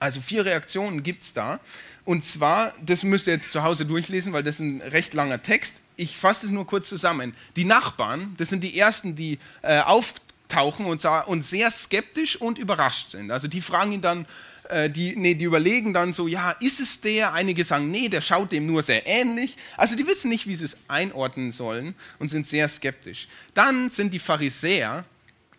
Also 0.00 0.20
vier 0.20 0.44
Reaktionen 0.44 1.04
gibt 1.04 1.22
es 1.22 1.32
da. 1.32 1.60
Und 2.04 2.24
zwar, 2.24 2.74
das 2.84 3.04
müsst 3.04 3.28
ihr 3.28 3.34
jetzt 3.34 3.52
zu 3.52 3.62
Hause 3.62 3.86
durchlesen, 3.86 4.32
weil 4.32 4.42
das 4.42 4.58
ein 4.58 4.80
recht 4.80 5.14
langer 5.14 5.40
Text. 5.40 5.76
Ich 5.96 6.16
fasse 6.16 6.46
es 6.46 6.52
nur 6.52 6.66
kurz 6.66 6.88
zusammen. 6.88 7.34
Die 7.54 7.64
Nachbarn, 7.64 8.34
das 8.36 8.48
sind 8.48 8.64
die 8.64 8.76
ersten, 8.76 9.14
die 9.14 9.38
äh, 9.62 9.78
auftauchen 9.78 10.86
und, 10.86 11.04
und 11.04 11.42
sehr 11.42 11.70
skeptisch 11.70 12.34
und 12.34 12.58
überrascht 12.58 13.12
sind. 13.12 13.30
Also 13.30 13.46
die 13.46 13.60
fragen 13.60 13.92
ihn 13.92 14.00
dann, 14.00 14.26
äh, 14.72 14.90
die, 14.90 15.14
nee, 15.16 15.34
die 15.34 15.44
überlegen 15.44 15.92
dann 15.92 16.12
so, 16.12 16.26
ja, 16.26 16.52
ist 16.52 16.80
es 16.80 17.00
der? 17.00 17.32
Einige 17.34 17.64
sagen, 17.64 17.90
nee, 17.90 18.08
der 18.08 18.20
schaut 18.20 18.52
dem 18.52 18.66
nur 18.66 18.82
sehr 18.82 19.06
ähnlich. 19.06 19.56
Also 19.76 19.96
die 19.96 20.06
wissen 20.06 20.30
nicht, 20.30 20.46
wie 20.46 20.56
sie 20.56 20.64
es 20.64 20.78
einordnen 20.88 21.52
sollen 21.52 21.94
und 22.18 22.30
sind 22.30 22.46
sehr 22.46 22.66
skeptisch. 22.68 23.28
Dann 23.54 23.90
sind 23.90 24.14
die 24.14 24.18
Pharisäer, 24.18 25.04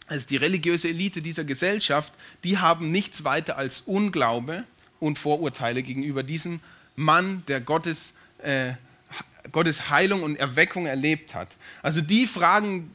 also 0.07 0.27
die 0.27 0.37
religiöse 0.37 0.89
Elite 0.89 1.21
dieser 1.21 1.43
Gesellschaft, 1.43 2.13
die 2.43 2.57
haben 2.57 2.91
nichts 2.91 3.23
weiter 3.23 3.57
als 3.57 3.81
Unglaube 3.81 4.63
und 4.99 5.19
Vorurteile 5.19 5.83
gegenüber 5.83 6.23
diesem 6.23 6.59
Mann, 6.95 7.43
der 7.47 7.61
Gottes, 7.61 8.15
äh, 8.39 8.73
Gottes 9.51 9.89
Heilung 9.89 10.23
und 10.23 10.37
Erweckung 10.37 10.87
erlebt 10.87 11.35
hat. 11.35 11.55
Also 11.81 12.01
die 12.01 12.25
fragen 12.25 12.91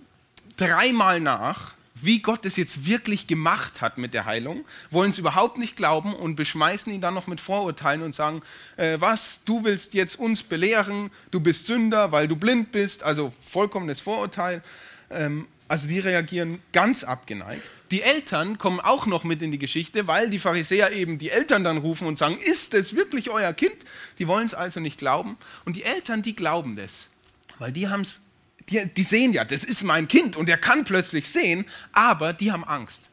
dreimal 0.57 1.21
nach, 1.21 1.75
wie 2.03 2.21
Gott 2.21 2.45
es 2.45 2.57
jetzt 2.57 2.87
wirklich 2.87 3.27
gemacht 3.27 3.81
hat 3.81 3.99
mit 3.99 4.15
der 4.15 4.25
Heilung, 4.25 4.65
wollen 4.91 5.11
es 5.11 5.19
überhaupt 5.19 5.59
nicht 5.59 5.77
glauben 5.77 6.15
und 6.15 6.37
beschmeißen 6.37 6.93
ihn 6.93 7.01
dann 7.01 7.15
noch 7.15 7.27
mit 7.27 7.41
Vorurteilen 7.41 8.03
und 8.03 8.15
sagen, 8.15 8.43
äh, 8.77 8.97
was, 9.01 9.43
du 9.45 9.65
willst 9.65 9.95
jetzt 9.95 10.19
uns 10.19 10.43
belehren, 10.43 11.11
du 11.31 11.41
bist 11.41 11.67
Sünder, 11.67 12.13
weil 12.13 12.29
du 12.29 12.37
blind 12.37 12.73
bist, 12.73 13.03
also 13.03 13.33
vollkommenes 13.41 14.01
Vorurteil. 14.01 14.63
Ähm, 15.11 15.47
also 15.69 15.87
die 15.87 15.99
reagieren 15.99 16.63
ganz 16.73 17.05
abgeneigt. 17.05 17.71
Die 17.91 18.01
Eltern 18.01 18.57
kommen 18.57 18.81
auch 18.81 19.05
noch 19.05 19.23
mit 19.25 19.43
in 19.43 19.51
die 19.51 19.59
Geschichte, 19.59 20.07
weil 20.07 20.31
die 20.31 20.39
Pharisäer 20.39 20.93
eben 20.93 21.19
die 21.19 21.29
Eltern 21.29 21.63
dann 21.63 21.77
rufen 21.77 22.09
und 22.09 22.17
sagen, 22.19 22.39
ist 22.39 22.73
es 22.73 22.97
wirklich 22.97 23.31
euer 23.31 23.53
Kind? 23.53 23.77
Die 24.19 24.27
wollen 24.27 24.47
es 24.47 24.55
also 24.55 24.81
nicht 24.81 24.99
glauben. 24.99 25.37
Und 25.67 25.77
die 25.77 25.85
Eltern, 25.85 26.23
die 26.23 26.35
glauben 26.35 26.77
das, 26.77 27.11
weil 27.59 27.71
die 27.71 27.89
haben 27.89 28.01
es 28.01 28.23
die, 28.71 28.87
die 28.87 29.03
sehen 29.03 29.33
ja, 29.33 29.45
das 29.45 29.65
ist 29.65 29.83
mein 29.83 30.09
Kind 30.09 30.37
und 30.37 30.49
er 30.49 30.59
kann 30.59 30.85
plötzlich 30.85 31.29
sehen, 31.29 31.65
aber 31.93 32.33
die 32.33 32.53
haben 32.53 32.65
Angst. 32.65 33.11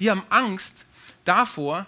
Die 0.00 0.10
haben 0.10 0.22
Angst 0.28 0.84
davor, 1.24 1.86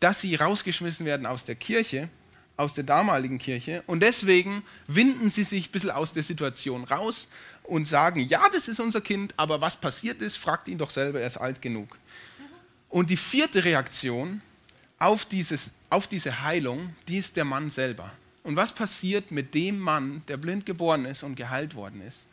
dass 0.00 0.20
sie 0.20 0.34
rausgeschmissen 0.34 1.06
werden 1.06 1.26
aus 1.26 1.44
der 1.44 1.54
Kirche, 1.54 2.08
aus 2.56 2.74
der 2.74 2.84
damaligen 2.84 3.38
Kirche. 3.38 3.82
Und 3.86 4.00
deswegen 4.00 4.62
winden 4.86 5.30
sie 5.30 5.44
sich 5.44 5.68
ein 5.68 5.72
bisschen 5.72 5.90
aus 5.90 6.12
der 6.12 6.22
Situation 6.22 6.84
raus 6.84 7.28
und 7.62 7.86
sagen, 7.86 8.20
ja, 8.20 8.42
das 8.52 8.68
ist 8.68 8.80
unser 8.80 9.00
Kind, 9.00 9.34
aber 9.36 9.60
was 9.60 9.76
passiert 9.76 10.20
ist, 10.20 10.36
fragt 10.36 10.68
ihn 10.68 10.78
doch 10.78 10.90
selber, 10.90 11.20
er 11.20 11.26
ist 11.26 11.38
alt 11.38 11.62
genug. 11.62 11.98
Und 12.90 13.10
die 13.10 13.16
vierte 13.16 13.64
Reaktion 13.64 14.42
auf, 14.98 15.24
dieses, 15.24 15.72
auf 15.90 16.06
diese 16.06 16.42
Heilung, 16.42 16.94
die 17.08 17.16
ist 17.16 17.36
der 17.36 17.44
Mann 17.44 17.70
selber. 17.70 18.12
Und 18.42 18.56
was 18.56 18.74
passiert 18.74 19.30
mit 19.30 19.54
dem 19.54 19.78
Mann, 19.78 20.22
der 20.28 20.36
blind 20.36 20.66
geboren 20.66 21.06
ist 21.06 21.22
und 21.22 21.34
geheilt 21.34 21.74
worden 21.74 22.02
ist? 22.02 22.28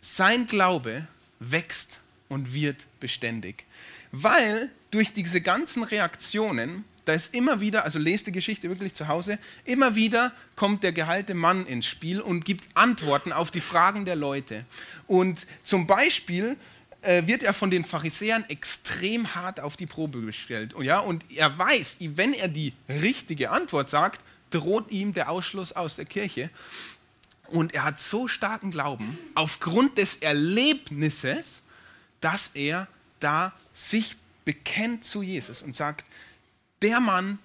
Sein 0.00 0.46
Glaube 0.46 1.06
wächst 1.38 2.00
und 2.28 2.54
wird 2.54 2.86
beständig. 3.00 3.64
Weil 4.12 4.70
durch 4.90 5.12
diese 5.12 5.40
ganzen 5.40 5.82
Reaktionen, 5.82 6.84
da 7.04 7.12
ist 7.12 7.34
immer 7.34 7.60
wieder, 7.60 7.84
also 7.84 7.98
lest 7.98 8.26
die 8.26 8.32
Geschichte 8.32 8.68
wirklich 8.68 8.94
zu 8.94 9.08
Hause, 9.08 9.38
immer 9.64 9.94
wieder 9.94 10.32
kommt 10.56 10.82
der 10.82 10.92
geheilte 10.92 11.34
Mann 11.34 11.66
ins 11.66 11.86
Spiel 11.86 12.20
und 12.20 12.44
gibt 12.44 12.64
Antworten 12.74 13.32
auf 13.32 13.50
die 13.50 13.60
Fragen 13.60 14.04
der 14.04 14.16
Leute. 14.16 14.64
Und 15.06 15.46
zum 15.62 15.86
Beispiel 15.86 16.56
äh, 17.02 17.26
wird 17.26 17.42
er 17.42 17.54
von 17.54 17.70
den 17.70 17.84
Pharisäern 17.84 18.44
extrem 18.48 19.34
hart 19.34 19.60
auf 19.60 19.76
die 19.76 19.86
Probe 19.86 20.20
gestellt. 20.20 20.74
Und, 20.74 20.84
ja, 20.84 20.98
und 20.98 21.24
er 21.30 21.56
weiß, 21.56 21.98
wenn 22.00 22.34
er 22.34 22.48
die 22.48 22.72
richtige 22.88 23.50
Antwort 23.50 23.88
sagt, 23.88 24.20
droht 24.50 24.90
ihm 24.90 25.12
der 25.12 25.30
Ausschluss 25.30 25.72
aus 25.72 25.96
der 25.96 26.04
Kirche. 26.04 26.50
Und 27.50 27.74
er 27.74 27.84
hat 27.84 28.00
so 28.00 28.28
starken 28.28 28.70
Glauben 28.70 29.18
aufgrund 29.34 29.98
des 29.98 30.16
Erlebnisses, 30.16 31.62
dass 32.20 32.48
er 32.54 32.88
da 33.18 33.52
sich 33.74 34.16
bekennt 34.44 35.04
zu 35.04 35.22
Jesus 35.22 35.62
und 35.62 35.76
sagt, 35.76 36.04
der 36.82 37.00
Mann, 37.00 37.38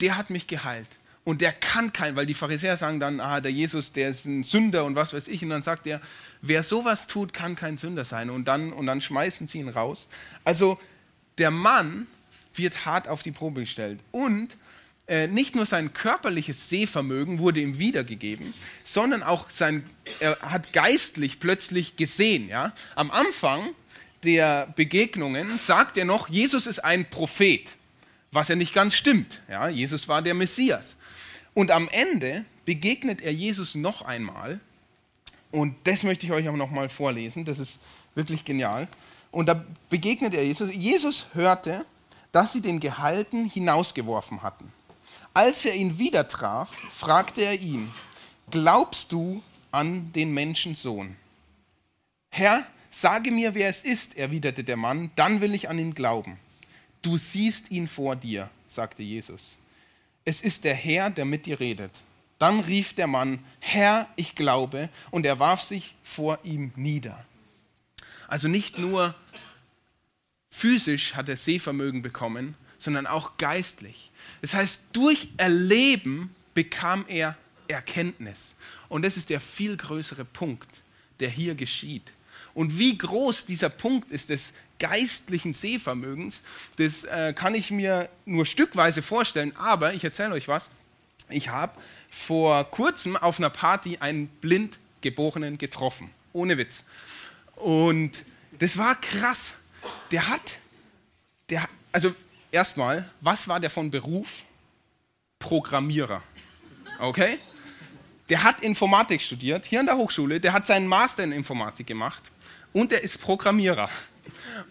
der 0.00 0.16
hat 0.16 0.30
mich 0.30 0.46
geheilt. 0.46 0.88
Und 1.24 1.42
der 1.42 1.52
kann 1.52 1.92
kein, 1.92 2.16
weil 2.16 2.24
die 2.24 2.34
Pharisäer 2.34 2.76
sagen 2.76 3.00
dann, 3.00 3.20
ah, 3.20 3.40
der 3.40 3.52
Jesus, 3.52 3.92
der 3.92 4.08
ist 4.08 4.24
ein 4.24 4.44
Sünder 4.44 4.84
und 4.86 4.94
was 4.94 5.12
weiß 5.12 5.28
ich. 5.28 5.42
Und 5.42 5.50
dann 5.50 5.62
sagt 5.62 5.86
er, 5.86 6.00
wer 6.40 6.62
sowas 6.62 7.06
tut, 7.06 7.34
kann 7.34 7.54
kein 7.54 7.76
Sünder 7.76 8.06
sein. 8.06 8.30
Und 8.30 8.46
dann, 8.46 8.72
und 8.72 8.86
dann 8.86 9.00
schmeißen 9.00 9.46
sie 9.46 9.58
ihn 9.58 9.68
raus. 9.68 10.08
Also 10.44 10.80
der 11.36 11.50
Mann 11.50 12.06
wird 12.54 12.86
hart 12.86 13.08
auf 13.08 13.22
die 13.22 13.32
Probe 13.32 13.60
gestellt. 13.60 14.00
Und 14.10 14.56
äh, 15.08 15.26
nicht 15.26 15.54
nur 15.54 15.64
sein 15.64 15.94
körperliches 15.94 16.68
Sehvermögen 16.68 17.38
wurde 17.38 17.60
ihm 17.60 17.78
wiedergegeben, 17.78 18.52
sondern 18.84 19.22
auch 19.22 19.48
sein, 19.50 19.88
er 20.20 20.38
hat 20.40 20.72
geistlich 20.74 21.38
plötzlich 21.40 21.96
gesehen. 21.96 22.48
Ja? 22.48 22.74
Am 22.94 23.10
Anfang 23.10 23.70
der 24.22 24.72
Begegnungen 24.76 25.58
sagt 25.58 25.96
er 25.96 26.04
noch, 26.04 26.28
Jesus 26.28 26.66
ist 26.66 26.80
ein 26.80 27.08
Prophet, 27.08 27.74
was 28.32 28.48
ja 28.48 28.54
nicht 28.54 28.74
ganz 28.74 28.94
stimmt. 28.94 29.40
Ja? 29.48 29.68
Jesus 29.68 30.08
war 30.08 30.20
der 30.20 30.34
Messias. 30.34 30.96
Und 31.54 31.70
am 31.70 31.88
Ende 31.88 32.44
begegnet 32.66 33.22
er 33.22 33.32
Jesus 33.32 33.74
noch 33.74 34.02
einmal. 34.02 34.60
Und 35.50 35.74
das 35.84 36.02
möchte 36.02 36.26
ich 36.26 36.32
euch 36.32 36.48
auch 36.50 36.56
noch 36.56 36.70
mal 36.70 36.90
vorlesen. 36.90 37.46
Das 37.46 37.58
ist 37.58 37.80
wirklich 38.14 38.44
genial. 38.44 38.88
Und 39.30 39.46
da 39.48 39.64
begegnet 39.88 40.34
er 40.34 40.44
Jesus. 40.44 40.70
Jesus 40.74 41.26
hörte, 41.32 41.86
dass 42.30 42.52
sie 42.52 42.60
den 42.60 42.78
Gehalten 42.78 43.46
hinausgeworfen 43.46 44.42
hatten. 44.42 44.70
Als 45.34 45.64
er 45.64 45.74
ihn 45.74 45.98
wieder 45.98 46.26
traf, 46.26 46.70
fragte 46.90 47.42
er 47.42 47.60
ihn, 47.60 47.92
glaubst 48.50 49.12
du 49.12 49.42
an 49.70 50.12
den 50.12 50.32
Menschensohn? 50.32 51.16
Herr, 52.30 52.66
sage 52.90 53.30
mir, 53.30 53.54
wer 53.54 53.68
es 53.68 53.82
ist, 53.82 54.16
erwiderte 54.16 54.64
der 54.64 54.76
Mann, 54.76 55.10
dann 55.16 55.40
will 55.40 55.54
ich 55.54 55.68
an 55.68 55.78
ihn 55.78 55.94
glauben. 55.94 56.38
Du 57.02 57.16
siehst 57.16 57.70
ihn 57.70 57.88
vor 57.88 58.16
dir, 58.16 58.50
sagte 58.66 59.02
Jesus. 59.02 59.58
Es 60.24 60.40
ist 60.42 60.64
der 60.64 60.74
Herr, 60.74 61.10
der 61.10 61.24
mit 61.24 61.46
dir 61.46 61.60
redet. 61.60 61.92
Dann 62.38 62.60
rief 62.60 62.92
der 62.92 63.06
Mann, 63.06 63.44
Herr, 63.60 64.08
ich 64.16 64.34
glaube, 64.34 64.88
und 65.10 65.26
er 65.26 65.38
warf 65.38 65.60
sich 65.60 65.94
vor 66.02 66.38
ihm 66.44 66.72
nieder. 66.76 67.24
Also 68.28 68.46
nicht 68.46 68.78
nur 68.78 69.14
physisch 70.50 71.14
hat 71.14 71.28
er 71.28 71.36
Sehvermögen 71.36 72.02
bekommen, 72.02 72.56
sondern 72.78 73.06
auch 73.06 73.36
geistlich. 73.36 74.10
Das 74.40 74.54
heißt, 74.54 74.86
durch 74.92 75.28
Erleben 75.36 76.34
bekam 76.54 77.04
er 77.08 77.36
Erkenntnis. 77.66 78.54
Und 78.88 79.02
das 79.02 79.16
ist 79.16 79.30
der 79.30 79.40
viel 79.40 79.76
größere 79.76 80.24
Punkt, 80.24 80.68
der 81.20 81.28
hier 81.28 81.54
geschieht. 81.54 82.10
Und 82.54 82.78
wie 82.78 82.96
groß 82.96 83.46
dieser 83.46 83.68
Punkt 83.68 84.10
ist 84.10 84.30
des 84.30 84.52
geistlichen 84.78 85.54
Sehvermögens, 85.54 86.42
das 86.76 87.04
äh, 87.04 87.32
kann 87.32 87.54
ich 87.54 87.70
mir 87.70 88.08
nur 88.24 88.46
stückweise 88.46 89.02
vorstellen. 89.02 89.54
Aber 89.56 89.94
ich 89.94 90.04
erzähle 90.04 90.32
euch 90.32 90.48
was. 90.48 90.70
Ich 91.28 91.48
habe 91.48 91.78
vor 92.10 92.64
kurzem 92.70 93.16
auf 93.16 93.38
einer 93.38 93.50
Party 93.50 93.98
einen 93.98 94.28
Blindgeborenen 94.28 95.58
getroffen. 95.58 96.10
Ohne 96.32 96.56
Witz. 96.56 96.84
Und 97.56 98.24
das 98.58 98.78
war 98.78 98.98
krass. 99.00 99.54
Der 100.10 100.28
hat, 100.28 100.58
der, 101.50 101.68
also 101.92 102.14
erstmal, 102.50 103.08
was 103.20 103.48
war 103.48 103.60
der 103.60 103.70
von 103.70 103.90
Beruf? 103.90 104.42
Programmierer. 105.38 106.22
Okay? 106.98 107.38
Der 108.28 108.42
hat 108.42 108.60
Informatik 108.62 109.22
studiert, 109.22 109.64
hier 109.64 109.80
an 109.80 109.86
der 109.86 109.96
Hochschule, 109.96 110.40
der 110.40 110.52
hat 110.52 110.66
seinen 110.66 110.86
Master 110.86 111.24
in 111.24 111.32
Informatik 111.32 111.86
gemacht 111.86 112.22
und 112.72 112.90
der 112.90 113.02
ist 113.02 113.20
Programmierer. 113.20 113.88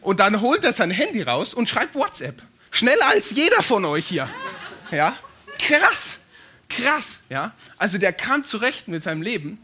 Und 0.01 0.19
dann 0.19 0.41
holt 0.41 0.63
er 0.63 0.73
sein 0.73 0.91
Handy 0.91 1.23
raus 1.23 1.53
und 1.53 1.67
schreibt 1.67 1.95
WhatsApp. 1.95 2.41
Schneller 2.69 3.07
als 3.07 3.31
jeder 3.31 3.63
von 3.63 3.85
euch 3.85 4.07
hier. 4.07 4.29
Ja? 4.91 5.17
Krass. 5.57 6.19
Krass. 6.69 7.21
Ja? 7.29 7.53
Also 7.77 7.97
der 7.97 8.13
kam 8.13 8.43
zurecht 8.43 8.87
mit 8.87 9.01
seinem 9.01 9.21
Leben 9.21 9.57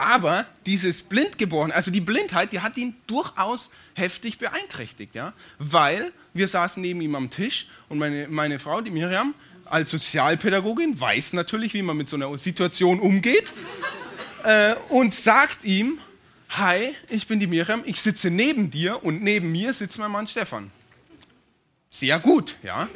aber 0.00 0.46
dieses 0.64 1.02
Blindgeboren, 1.02 1.70
also 1.70 1.90
die 1.90 2.00
Blindheit, 2.00 2.52
die 2.52 2.60
hat 2.60 2.78
ihn 2.78 2.96
durchaus 3.06 3.70
heftig 3.94 4.38
beeinträchtigt, 4.38 5.14
ja? 5.14 5.34
weil 5.58 6.12
wir 6.32 6.48
saßen 6.48 6.80
neben 6.80 7.02
ihm 7.02 7.14
am 7.14 7.28
Tisch 7.28 7.66
und 7.90 7.98
meine, 7.98 8.26
meine 8.28 8.58
Frau, 8.58 8.80
die 8.80 8.90
Miriam, 8.90 9.34
als 9.66 9.90
Sozialpädagogin 9.90 10.98
weiß 10.98 11.34
natürlich, 11.34 11.74
wie 11.74 11.82
man 11.82 11.98
mit 11.98 12.08
so 12.08 12.16
einer 12.16 12.36
Situation 12.38 12.98
umgeht 12.98 13.52
äh, 14.44 14.74
und 14.88 15.14
sagt 15.14 15.64
ihm, 15.64 15.98
hi, 16.48 16.94
ich 17.10 17.26
bin 17.26 17.38
die 17.38 17.46
Miriam, 17.46 17.82
ich 17.84 18.00
sitze 18.00 18.30
neben 18.30 18.70
dir 18.70 19.04
und 19.04 19.22
neben 19.22 19.52
mir 19.52 19.74
sitzt 19.74 19.98
mein 19.98 20.10
Mann 20.10 20.26
Stefan. 20.26 20.70
Sehr 21.90 22.18
gut, 22.20 22.56
ja. 22.62 22.88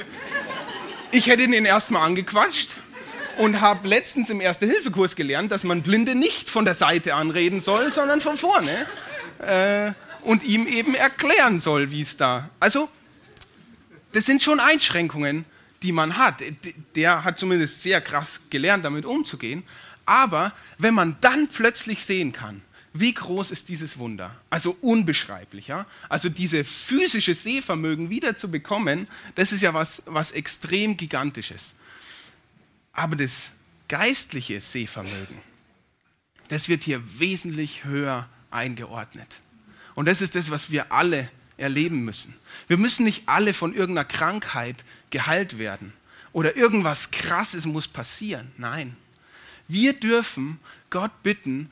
Ich 1.10 1.26
hätte 1.26 1.42
ihn 1.42 1.52
erstmal 1.52 2.06
angequatscht 2.06 2.70
und 3.38 3.60
habe 3.60 3.88
letztens 3.88 4.30
im 4.30 4.40
Erste-Hilfe-Kurs 4.40 5.16
gelernt, 5.16 5.52
dass 5.52 5.64
man 5.64 5.82
Blinde 5.82 6.14
nicht 6.14 6.50
von 6.50 6.64
der 6.64 6.74
Seite 6.74 7.14
anreden 7.14 7.60
soll, 7.60 7.90
sondern 7.90 8.20
von 8.20 8.36
vorne. 8.36 8.86
Äh, 9.38 9.92
und 10.22 10.42
ihm 10.42 10.66
eben 10.66 10.94
erklären 10.94 11.60
soll, 11.60 11.90
wie 11.90 12.00
es 12.00 12.16
da. 12.16 12.48
Also, 12.58 12.88
das 14.12 14.24
sind 14.26 14.42
schon 14.42 14.60
Einschränkungen, 14.60 15.44
die 15.82 15.92
man 15.92 16.16
hat. 16.16 16.42
Der 16.94 17.24
hat 17.24 17.38
zumindest 17.38 17.82
sehr 17.82 18.00
krass 18.00 18.40
gelernt, 18.48 18.84
damit 18.84 19.04
umzugehen. 19.04 19.64
Aber 20.06 20.52
wenn 20.78 20.94
man 20.94 21.16
dann 21.20 21.48
plötzlich 21.48 22.04
sehen 22.04 22.32
kann, 22.32 22.62
wie 22.96 23.12
groß 23.12 23.50
ist 23.50 23.68
dieses 23.68 23.98
Wunder? 23.98 24.34
Also 24.50 24.76
unbeschreiblich. 24.80 25.66
Ja? 25.66 25.84
Also 26.08 26.28
diese 26.28 26.64
physische 26.64 27.34
Sehvermögen 27.34 28.08
wieder 28.08 28.36
zu 28.36 28.50
bekommen, 28.50 29.08
das 29.34 29.52
ist 29.52 29.62
ja 29.62 29.74
was, 29.74 30.02
was 30.06 30.30
extrem 30.30 30.96
gigantisches. 30.96 31.74
Aber 32.94 33.16
das 33.16 33.52
geistliche 33.88 34.60
Sehvermögen, 34.60 35.40
das 36.48 36.68
wird 36.68 36.82
hier 36.82 37.18
wesentlich 37.18 37.84
höher 37.84 38.28
eingeordnet. 38.50 39.40
Und 39.94 40.06
das 40.06 40.22
ist 40.22 40.34
das, 40.34 40.50
was 40.50 40.70
wir 40.70 40.92
alle 40.92 41.30
erleben 41.56 42.04
müssen. 42.04 42.34
Wir 42.66 42.76
müssen 42.76 43.04
nicht 43.04 43.28
alle 43.28 43.54
von 43.54 43.74
irgendeiner 43.74 44.08
Krankheit 44.08 44.84
geheilt 45.10 45.58
werden 45.58 45.92
oder 46.32 46.56
irgendwas 46.56 47.10
Krasses 47.10 47.64
muss 47.64 47.86
passieren. 47.86 48.50
Nein. 48.56 48.96
Wir 49.68 49.92
dürfen 49.94 50.58
Gott 50.90 51.22
bitten, 51.22 51.70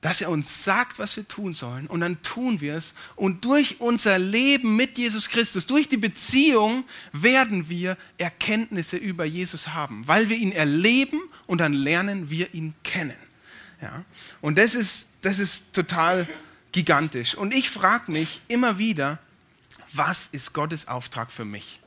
dass 0.00 0.20
er 0.20 0.30
uns 0.30 0.62
sagt, 0.62 0.98
was 0.98 1.16
wir 1.16 1.26
tun 1.26 1.54
sollen 1.54 1.88
und 1.88 2.00
dann 2.00 2.22
tun 2.22 2.60
wir 2.60 2.74
es 2.74 2.94
und 3.16 3.44
durch 3.44 3.80
unser 3.80 4.18
Leben 4.18 4.76
mit 4.76 4.96
Jesus 4.96 5.28
Christus, 5.28 5.66
durch 5.66 5.88
die 5.88 5.96
Beziehung 5.96 6.84
werden 7.12 7.68
wir 7.68 7.96
Erkenntnisse 8.16 8.96
über 8.96 9.24
Jesus 9.24 9.68
haben, 9.68 10.06
weil 10.06 10.28
wir 10.28 10.36
ihn 10.36 10.52
erleben 10.52 11.20
und 11.46 11.58
dann 11.58 11.72
lernen 11.72 12.30
wir 12.30 12.54
ihn 12.54 12.74
kennen. 12.84 13.16
Ja? 13.82 14.04
Und 14.40 14.56
das 14.56 14.74
ist, 14.76 15.08
das 15.22 15.40
ist 15.40 15.72
total 15.72 16.28
gigantisch. 16.70 17.34
Und 17.34 17.52
ich 17.52 17.68
frage 17.68 18.12
mich 18.12 18.40
immer 18.46 18.78
wieder, 18.78 19.18
was 19.92 20.28
ist 20.28 20.52
Gottes 20.52 20.86
Auftrag 20.86 21.32
für 21.32 21.44
mich? 21.44 21.80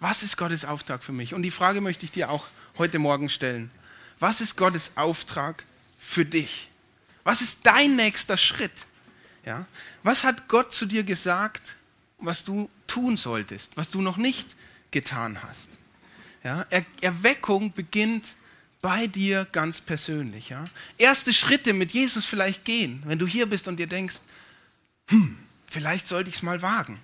Was 0.00 0.24
ist 0.24 0.36
Gottes 0.36 0.64
Auftrag 0.64 1.04
für 1.04 1.12
mich? 1.12 1.32
Und 1.32 1.42
die 1.42 1.52
Frage 1.52 1.80
möchte 1.80 2.04
ich 2.04 2.10
dir 2.10 2.28
auch 2.28 2.48
heute 2.76 2.98
Morgen 2.98 3.28
stellen. 3.28 3.70
Was 4.18 4.40
ist 4.40 4.56
Gottes 4.56 4.96
Auftrag 4.96 5.64
für 5.98 6.24
dich? 6.24 6.71
Was 7.24 7.42
ist 7.42 7.66
dein 7.66 7.96
nächster 7.96 8.36
Schritt? 8.36 8.86
Ja? 9.44 9.66
Was 10.02 10.24
hat 10.24 10.48
Gott 10.48 10.72
zu 10.72 10.86
dir 10.86 11.04
gesagt, 11.04 11.76
was 12.18 12.44
du 12.44 12.68
tun 12.86 13.16
solltest, 13.16 13.76
was 13.76 13.90
du 13.90 14.00
noch 14.00 14.16
nicht 14.16 14.56
getan 14.90 15.42
hast? 15.42 15.70
Ja? 16.44 16.66
Er 16.70 16.84
Erweckung 17.00 17.72
beginnt 17.72 18.36
bei 18.80 19.06
dir 19.06 19.46
ganz 19.52 19.80
persönlich. 19.80 20.48
Ja? 20.48 20.64
Erste 20.98 21.32
Schritte 21.32 21.72
mit 21.72 21.92
Jesus 21.92 22.26
vielleicht 22.26 22.64
gehen, 22.64 23.02
wenn 23.06 23.18
du 23.18 23.26
hier 23.26 23.46
bist 23.46 23.68
und 23.68 23.76
dir 23.76 23.86
denkst, 23.86 24.16
hm, 25.08 25.38
vielleicht 25.68 26.08
sollte 26.08 26.30
ich 26.30 26.36
es 26.36 26.42
mal 26.42 26.62
wagen. 26.62 26.98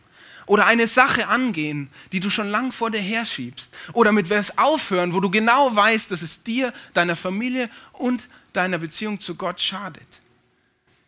Oder 0.46 0.66
eine 0.66 0.86
Sache 0.86 1.28
angehen, 1.28 1.90
die 2.10 2.20
du 2.20 2.30
schon 2.30 2.48
lang 2.48 2.72
vor 2.72 2.90
dir 2.90 3.00
herschiebst. 3.00 3.74
Oder 3.92 4.12
mit 4.12 4.30
was 4.30 4.56
aufhören, 4.56 5.12
wo 5.12 5.20
du 5.20 5.30
genau 5.30 5.76
weißt, 5.76 6.10
dass 6.10 6.22
es 6.22 6.42
dir, 6.42 6.72
deiner 6.94 7.16
Familie 7.16 7.68
und 7.92 8.28
deiner 8.52 8.78
Beziehung 8.78 9.20
zu 9.20 9.36
Gott 9.36 9.60
schadet. 9.60 10.06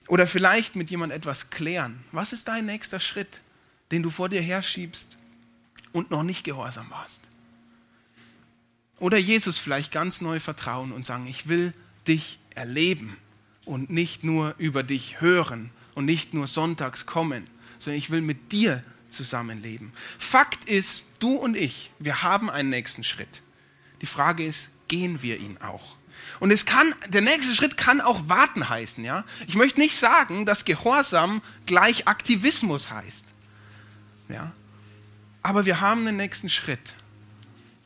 Oder 0.08 0.26
vielleicht 0.26 0.76
mit 0.76 0.90
jemand 0.90 1.12
etwas 1.12 1.50
klären. 1.50 2.02
Was 2.12 2.32
ist 2.32 2.48
dein 2.48 2.66
nächster 2.66 3.00
Schritt, 3.00 3.40
den 3.90 4.02
du 4.02 4.10
vor 4.10 4.28
dir 4.28 4.42
herschiebst 4.42 5.16
und 5.92 6.10
noch 6.10 6.22
nicht 6.22 6.44
gehorsam 6.44 6.90
warst? 6.90 7.20
Oder 8.98 9.18
Jesus 9.18 9.58
vielleicht 9.58 9.92
ganz 9.92 10.20
neu 10.20 10.40
vertrauen 10.40 10.92
und 10.92 11.06
sagen, 11.06 11.26
ich 11.26 11.48
will 11.48 11.72
dich 12.06 12.38
erleben 12.54 13.16
und 13.64 13.90
nicht 13.90 14.24
nur 14.24 14.54
über 14.58 14.82
dich 14.82 15.20
hören 15.20 15.70
und 15.94 16.04
nicht 16.04 16.34
nur 16.34 16.46
sonntags 16.46 17.06
kommen, 17.06 17.44
sondern 17.78 17.98
ich 17.98 18.10
will 18.10 18.20
mit 18.20 18.52
dir 18.52 18.82
zusammenleben. 19.08 19.92
Fakt 20.18 20.68
ist, 20.68 21.06
du 21.18 21.36
und 21.36 21.56
ich, 21.56 21.90
wir 21.98 22.22
haben 22.22 22.50
einen 22.50 22.70
nächsten 22.70 23.04
Schritt. 23.04 23.42
Die 24.02 24.06
Frage 24.06 24.44
ist, 24.44 24.72
gehen 24.88 25.22
wir 25.22 25.38
ihn 25.38 25.58
auch? 25.58 25.96
Und 26.40 26.50
es 26.50 26.66
kann, 26.66 26.94
der 27.08 27.20
nächste 27.20 27.54
Schritt 27.54 27.76
kann 27.76 28.00
auch 28.00 28.28
warten 28.28 28.68
heißen, 28.68 29.04
ja. 29.04 29.24
Ich 29.46 29.54
möchte 29.54 29.80
nicht 29.80 29.96
sagen, 29.96 30.46
dass 30.46 30.64
Gehorsam 30.64 31.42
gleich 31.66 32.08
Aktivismus 32.08 32.90
heißt, 32.90 33.26
ja. 34.28 34.52
Aber 35.42 35.66
wir 35.66 35.80
haben 35.80 36.04
den 36.04 36.16
nächsten 36.16 36.48
Schritt. 36.48 36.92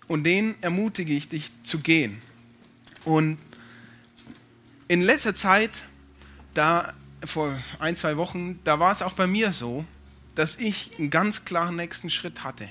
Und 0.06 0.24
den 0.24 0.54
ermutige 0.60 1.14
ich 1.14 1.28
dich 1.28 1.50
zu 1.62 1.78
gehen. 1.78 2.20
Und 3.04 3.38
in 4.88 5.02
letzter 5.02 5.34
Zeit, 5.34 5.84
da 6.52 6.92
vor 7.24 7.58
ein, 7.78 7.96
zwei 7.96 8.16
Wochen, 8.16 8.60
da 8.64 8.78
war 8.78 8.92
es 8.92 9.02
auch 9.02 9.14
bei 9.14 9.26
mir 9.26 9.52
so, 9.52 9.84
dass 10.34 10.56
ich 10.56 10.90
einen 10.98 11.10
ganz 11.10 11.44
klaren 11.44 11.76
nächsten 11.76 12.10
Schritt 12.10 12.44
hatte. 12.44 12.68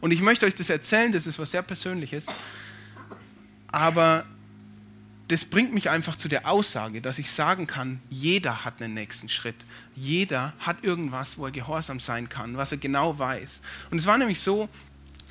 Und 0.00 0.12
ich 0.12 0.20
möchte 0.20 0.46
euch 0.46 0.54
das 0.54 0.70
erzählen, 0.70 1.12
das 1.12 1.26
ist 1.26 1.38
was 1.38 1.50
sehr 1.50 1.62
Persönliches. 1.62 2.26
Aber 3.68 4.24
das 5.30 5.44
bringt 5.44 5.72
mich 5.72 5.88
einfach 5.88 6.16
zu 6.16 6.28
der 6.28 6.48
Aussage, 6.48 7.00
dass 7.00 7.20
ich 7.20 7.30
sagen 7.30 7.68
kann, 7.68 8.00
jeder 8.10 8.64
hat 8.64 8.82
einen 8.82 8.94
nächsten 8.94 9.28
Schritt. 9.28 9.54
Jeder 9.94 10.52
hat 10.58 10.82
irgendwas, 10.82 11.38
wo 11.38 11.46
er 11.46 11.52
gehorsam 11.52 12.00
sein 12.00 12.28
kann, 12.28 12.56
was 12.56 12.72
er 12.72 12.78
genau 12.78 13.16
weiß. 13.16 13.60
Und 13.92 13.98
es 13.98 14.06
war 14.06 14.18
nämlich 14.18 14.40
so, 14.40 14.68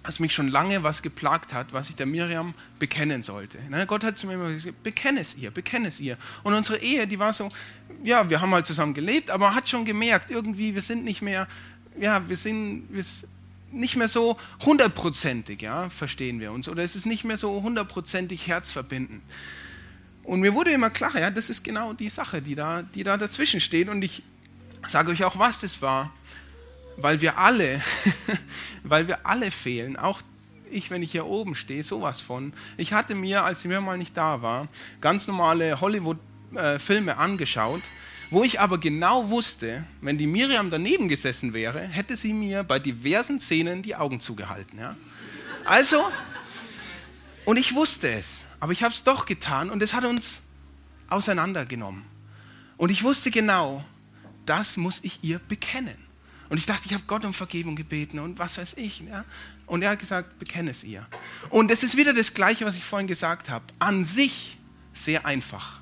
dass 0.03 0.21
mich 0.21 0.33
schon 0.33 0.47
lange 0.47 0.83
was 0.83 1.01
geplagt 1.01 1.53
hat, 1.53 1.73
was 1.73 1.89
ich 1.89 1.97
der 1.97 2.05
Miriam 2.05 2.53
bekennen 2.79 3.23
sollte. 3.23 3.57
Ne, 3.69 3.85
Gott 3.85 4.05
hat 4.05 4.17
zu 4.17 4.27
mir 4.27 4.35
immer 4.35 4.53
gesagt, 4.53 4.81
bekenne 4.83 5.19
es 5.19 5.35
ihr, 5.35 5.51
bekenne 5.51 5.89
es 5.89 5.99
ihr. 5.99 6.17
Und 6.43 6.53
unsere 6.53 6.77
Ehe, 6.77 7.05
die 7.05 7.19
war 7.19 7.33
so, 7.33 7.51
ja, 8.01 8.29
wir 8.29 8.39
haben 8.39 8.53
halt 8.53 8.65
zusammen 8.65 8.93
gelebt, 8.93 9.29
aber 9.29 9.47
man 9.47 9.55
hat 9.55 9.67
schon 9.67 9.83
gemerkt, 9.83 10.31
irgendwie, 10.31 10.75
wir 10.75 10.81
sind 10.81 11.03
nicht 11.03 11.21
mehr, 11.21 11.45
ja, 11.99 12.27
wir 12.29 12.37
sind, 12.37 12.87
wir, 12.89 13.03
nicht 13.71 13.97
mehr 13.97 14.07
so 14.07 14.37
hundertprozentig, 14.65 15.61
ja, 15.61 15.89
verstehen 15.89 16.39
wir 16.39 16.53
uns, 16.53 16.69
oder 16.69 16.83
es 16.83 16.95
ist 16.95 17.05
nicht 17.05 17.25
mehr 17.25 17.37
so 17.37 17.61
hundertprozentig 17.61 18.47
herzverbindend. 18.47 19.21
Und 20.23 20.41
mir 20.41 20.53
wurde 20.53 20.71
immer 20.71 20.89
klar, 20.89 21.17
ja, 21.17 21.31
das 21.31 21.49
ist 21.49 21.63
genau 21.63 21.93
die 21.93 22.09
Sache, 22.09 22.41
die 22.41 22.55
da, 22.55 22.83
die 22.83 23.03
da 23.03 23.17
dazwischen 23.17 23.59
steht. 23.59 23.89
Und 23.89 24.01
ich 24.03 24.23
sage 24.87 25.11
euch 25.11 25.23
auch, 25.23 25.37
was 25.39 25.61
das 25.61 25.81
war, 25.81 26.13
weil 26.97 27.21
wir 27.21 27.37
alle, 27.37 27.81
weil 28.83 29.07
wir 29.07 29.25
alle 29.25 29.51
fehlen, 29.51 29.95
auch 29.97 30.21
ich, 30.71 30.91
wenn 30.91 31.01
ich 31.01 31.11
hier 31.11 31.25
oben 31.25 31.55
stehe, 31.55 31.83
sowas 31.83 32.21
von. 32.21 32.53
Ich 32.77 32.93
hatte 32.93 33.15
mir, 33.15 33.43
als 33.43 33.61
ich 33.61 33.69
mir 33.69 33.81
mal 33.81 33.97
nicht 33.97 34.15
da 34.15 34.41
war, 34.41 34.67
ganz 35.01 35.27
normale 35.27 35.81
Hollywood-Filme 35.81 37.17
angeschaut, 37.17 37.81
wo 38.29 38.43
ich 38.43 38.59
aber 38.59 38.77
genau 38.77 39.29
wusste, 39.29 39.85
wenn 40.01 40.17
die 40.17 40.27
Miriam 40.27 40.69
daneben 40.69 41.09
gesessen 41.09 41.53
wäre, 41.53 41.81
hätte 41.81 42.15
sie 42.15 42.33
mir 42.33 42.63
bei 42.63 42.77
diversen 42.77 43.39
Szenen 43.39 43.81
die 43.81 43.95
Augen 43.95 44.19
zugehalten. 44.19 44.77
Ja? 44.77 44.95
Also, 45.65 46.03
und 47.49 47.57
ich 47.57 47.73
wusste 47.73 48.07
es, 48.07 48.43
aber 48.59 48.73
ich 48.73 48.83
habe 48.83 48.93
es 48.93 49.01
doch 49.01 49.25
getan 49.25 49.71
und 49.71 49.81
es 49.81 49.95
hat 49.95 50.05
uns 50.05 50.43
auseinandergenommen. 51.07 52.05
Und 52.77 52.91
ich 52.91 53.03
wusste 53.03 53.31
genau, 53.31 53.83
das 54.45 54.77
muss 54.77 54.99
ich 55.03 55.23
ihr 55.23 55.39
bekennen. 55.39 55.97
Und 56.49 56.59
ich 56.59 56.67
dachte, 56.67 56.83
ich 56.85 56.93
habe 56.93 57.05
Gott 57.07 57.25
um 57.25 57.33
Vergebung 57.33 57.75
gebeten 57.75 58.19
und 58.19 58.37
was 58.37 58.59
weiß 58.59 58.75
ich. 58.75 58.99
Ja? 58.99 59.25
Und 59.65 59.81
er 59.81 59.89
hat 59.89 59.99
gesagt, 59.99 60.37
bekenne 60.37 60.69
es 60.69 60.83
ihr. 60.83 61.07
Und 61.49 61.71
es 61.71 61.81
ist 61.81 61.97
wieder 61.97 62.13
das 62.13 62.35
Gleiche, 62.35 62.65
was 62.67 62.77
ich 62.77 62.83
vorhin 62.83 63.07
gesagt 63.07 63.49
habe. 63.49 63.65
An 63.79 64.05
sich 64.05 64.59
sehr 64.93 65.25
einfach. 65.25 65.81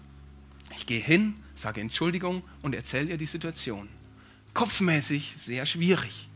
Ich 0.73 0.85
gehe 0.87 1.01
hin, 1.01 1.35
sage 1.53 1.81
Entschuldigung 1.81 2.43
und 2.61 2.75
erzähle 2.75 3.09
ihr 3.09 3.17
die 3.17 3.25
Situation. 3.25 3.89
Kopfmäßig 4.53 5.33
sehr 5.35 5.65
schwierig, 5.65 6.29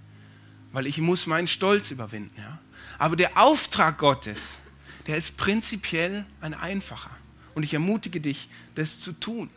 weil 0.73 0.87
ich 0.87 0.97
muss 0.97 1.25
meinen 1.25 1.47
Stolz 1.47 1.89
überwinden. 1.89 2.35
Ja? 2.37 2.59
Aber 2.99 3.15
der 3.15 3.37
Auftrag 3.37 3.97
Gottes, 3.97 4.59
der 5.07 5.17
ist 5.17 5.37
prinzipiell 5.37 6.25
ein 6.41 6.53
einfacher. 6.53 7.11
Und 7.53 7.63
ich 7.63 7.73
ermutige 7.73 8.21
dich, 8.21 8.49
das 8.75 8.99
zu 8.99 9.11
tun. 9.13 9.49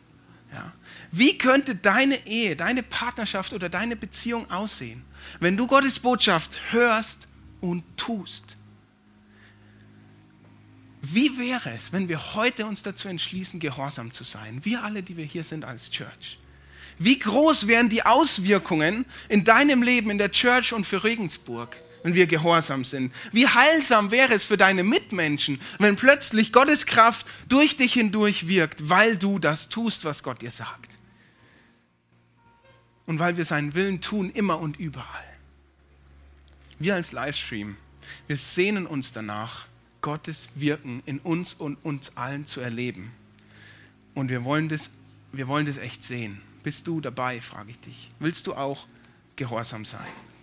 Ja? 0.53 0.73
Wie 1.11 1.39
könnte 1.39 1.75
deine 1.75 2.27
Ehe, 2.27 2.57
deine 2.57 2.83
Partnerschaft 2.83 3.53
oder 3.53 3.69
deine 3.69 3.97
Beziehung 3.97 4.51
aussehen, 4.51 5.03
wenn 5.41 5.57
du 5.57 5.67
Gottes 5.67 5.99
Botschaft 5.99 6.59
hörst 6.71 7.29
und 7.61 7.85
tust? 7.97 8.57
Wie 11.03 11.37
wäre 11.37 11.71
es, 11.71 11.93
wenn 11.93 12.09
wir 12.09 12.35
heute 12.35 12.65
uns 12.65 12.83
dazu 12.83 13.09
entschließen, 13.09 13.61
gehorsam 13.61 14.13
zu 14.13 14.25
sein? 14.25 14.65
Wir 14.65 14.83
alle, 14.83 15.03
die 15.03 15.17
wir 15.17 15.25
hier 15.25 15.45
sind 15.45 15.65
als 15.65 15.91
Church. 15.91 16.39
Wie 16.99 17.19
groß 17.19 17.67
wären 17.67 17.89
die 17.89 18.07
Auswirkungen 18.07 19.05
in 19.29 19.45
deinem 19.45 19.83
Leben 19.83 20.11
in 20.11 20.19
der 20.19 20.31
Church 20.31 20.73
und 20.73 20.87
für 20.87 21.05
Regensburg, 21.05 21.77
wenn 22.05 22.15
wir 22.15 22.27
gehorsam 22.27 22.85
sind? 22.85 23.13
Wie 23.33 23.49
heilsam 23.49 24.11
wäre 24.11 24.35
es 24.35 24.45
für 24.45 24.59
deine 24.59 24.85
Mitmenschen, 24.85 25.61
wenn 25.79 25.97
plötzlich 25.97 26.53
Gottes 26.53 26.87
Kraft 26.87 27.27
durch 27.49 27.77
dich 27.77 27.95
hindurch 27.95 28.47
wirkt, 28.47 28.91
weil 28.91 29.17
du 29.17 29.39
das 29.39 29.71
tust, 29.71 30.05
was 30.05 30.23
Gott 30.23 30.43
dir 30.43 30.51
sagt? 30.51 30.99
Und 33.07 33.19
weil 33.19 33.39
wir 33.39 33.47
seinen 33.47 33.75
Willen 33.75 34.03
tun, 34.03 34.31
immer 34.31 34.61
und 34.61 34.79
überall. 34.79 35.25
Wir 36.79 36.95
als 36.95 37.13
Livestream, 37.13 37.77
wir 38.27 38.37
sehnen 38.37 38.87
uns 38.87 39.13
danach, 39.13 39.67
Gottes 40.03 40.51
Wirken 40.55 41.03
in 41.07 41.19
uns 41.21 41.55
und 41.55 41.83
uns 41.83 42.19
allen 42.19 42.45
zu 42.45 42.61
erleben. 42.61 43.13
Und 44.13 44.29
wir 44.29 44.45
wollen 44.45 44.69
das, 44.69 44.91
wir 45.33 45.49
wollen 45.49 45.65
das 45.65 45.79
echt 45.79 46.05
sehen. 46.05 46.43
Bist 46.63 46.87
du 46.87 47.01
dabei, 47.01 47.41
frage 47.41 47.71
ich 47.71 47.81
dich. 47.81 48.11
Willst 48.19 48.47
du 48.47 48.55
auch 48.55 48.87
gehorsam 49.37 49.87
sein? 49.87 50.05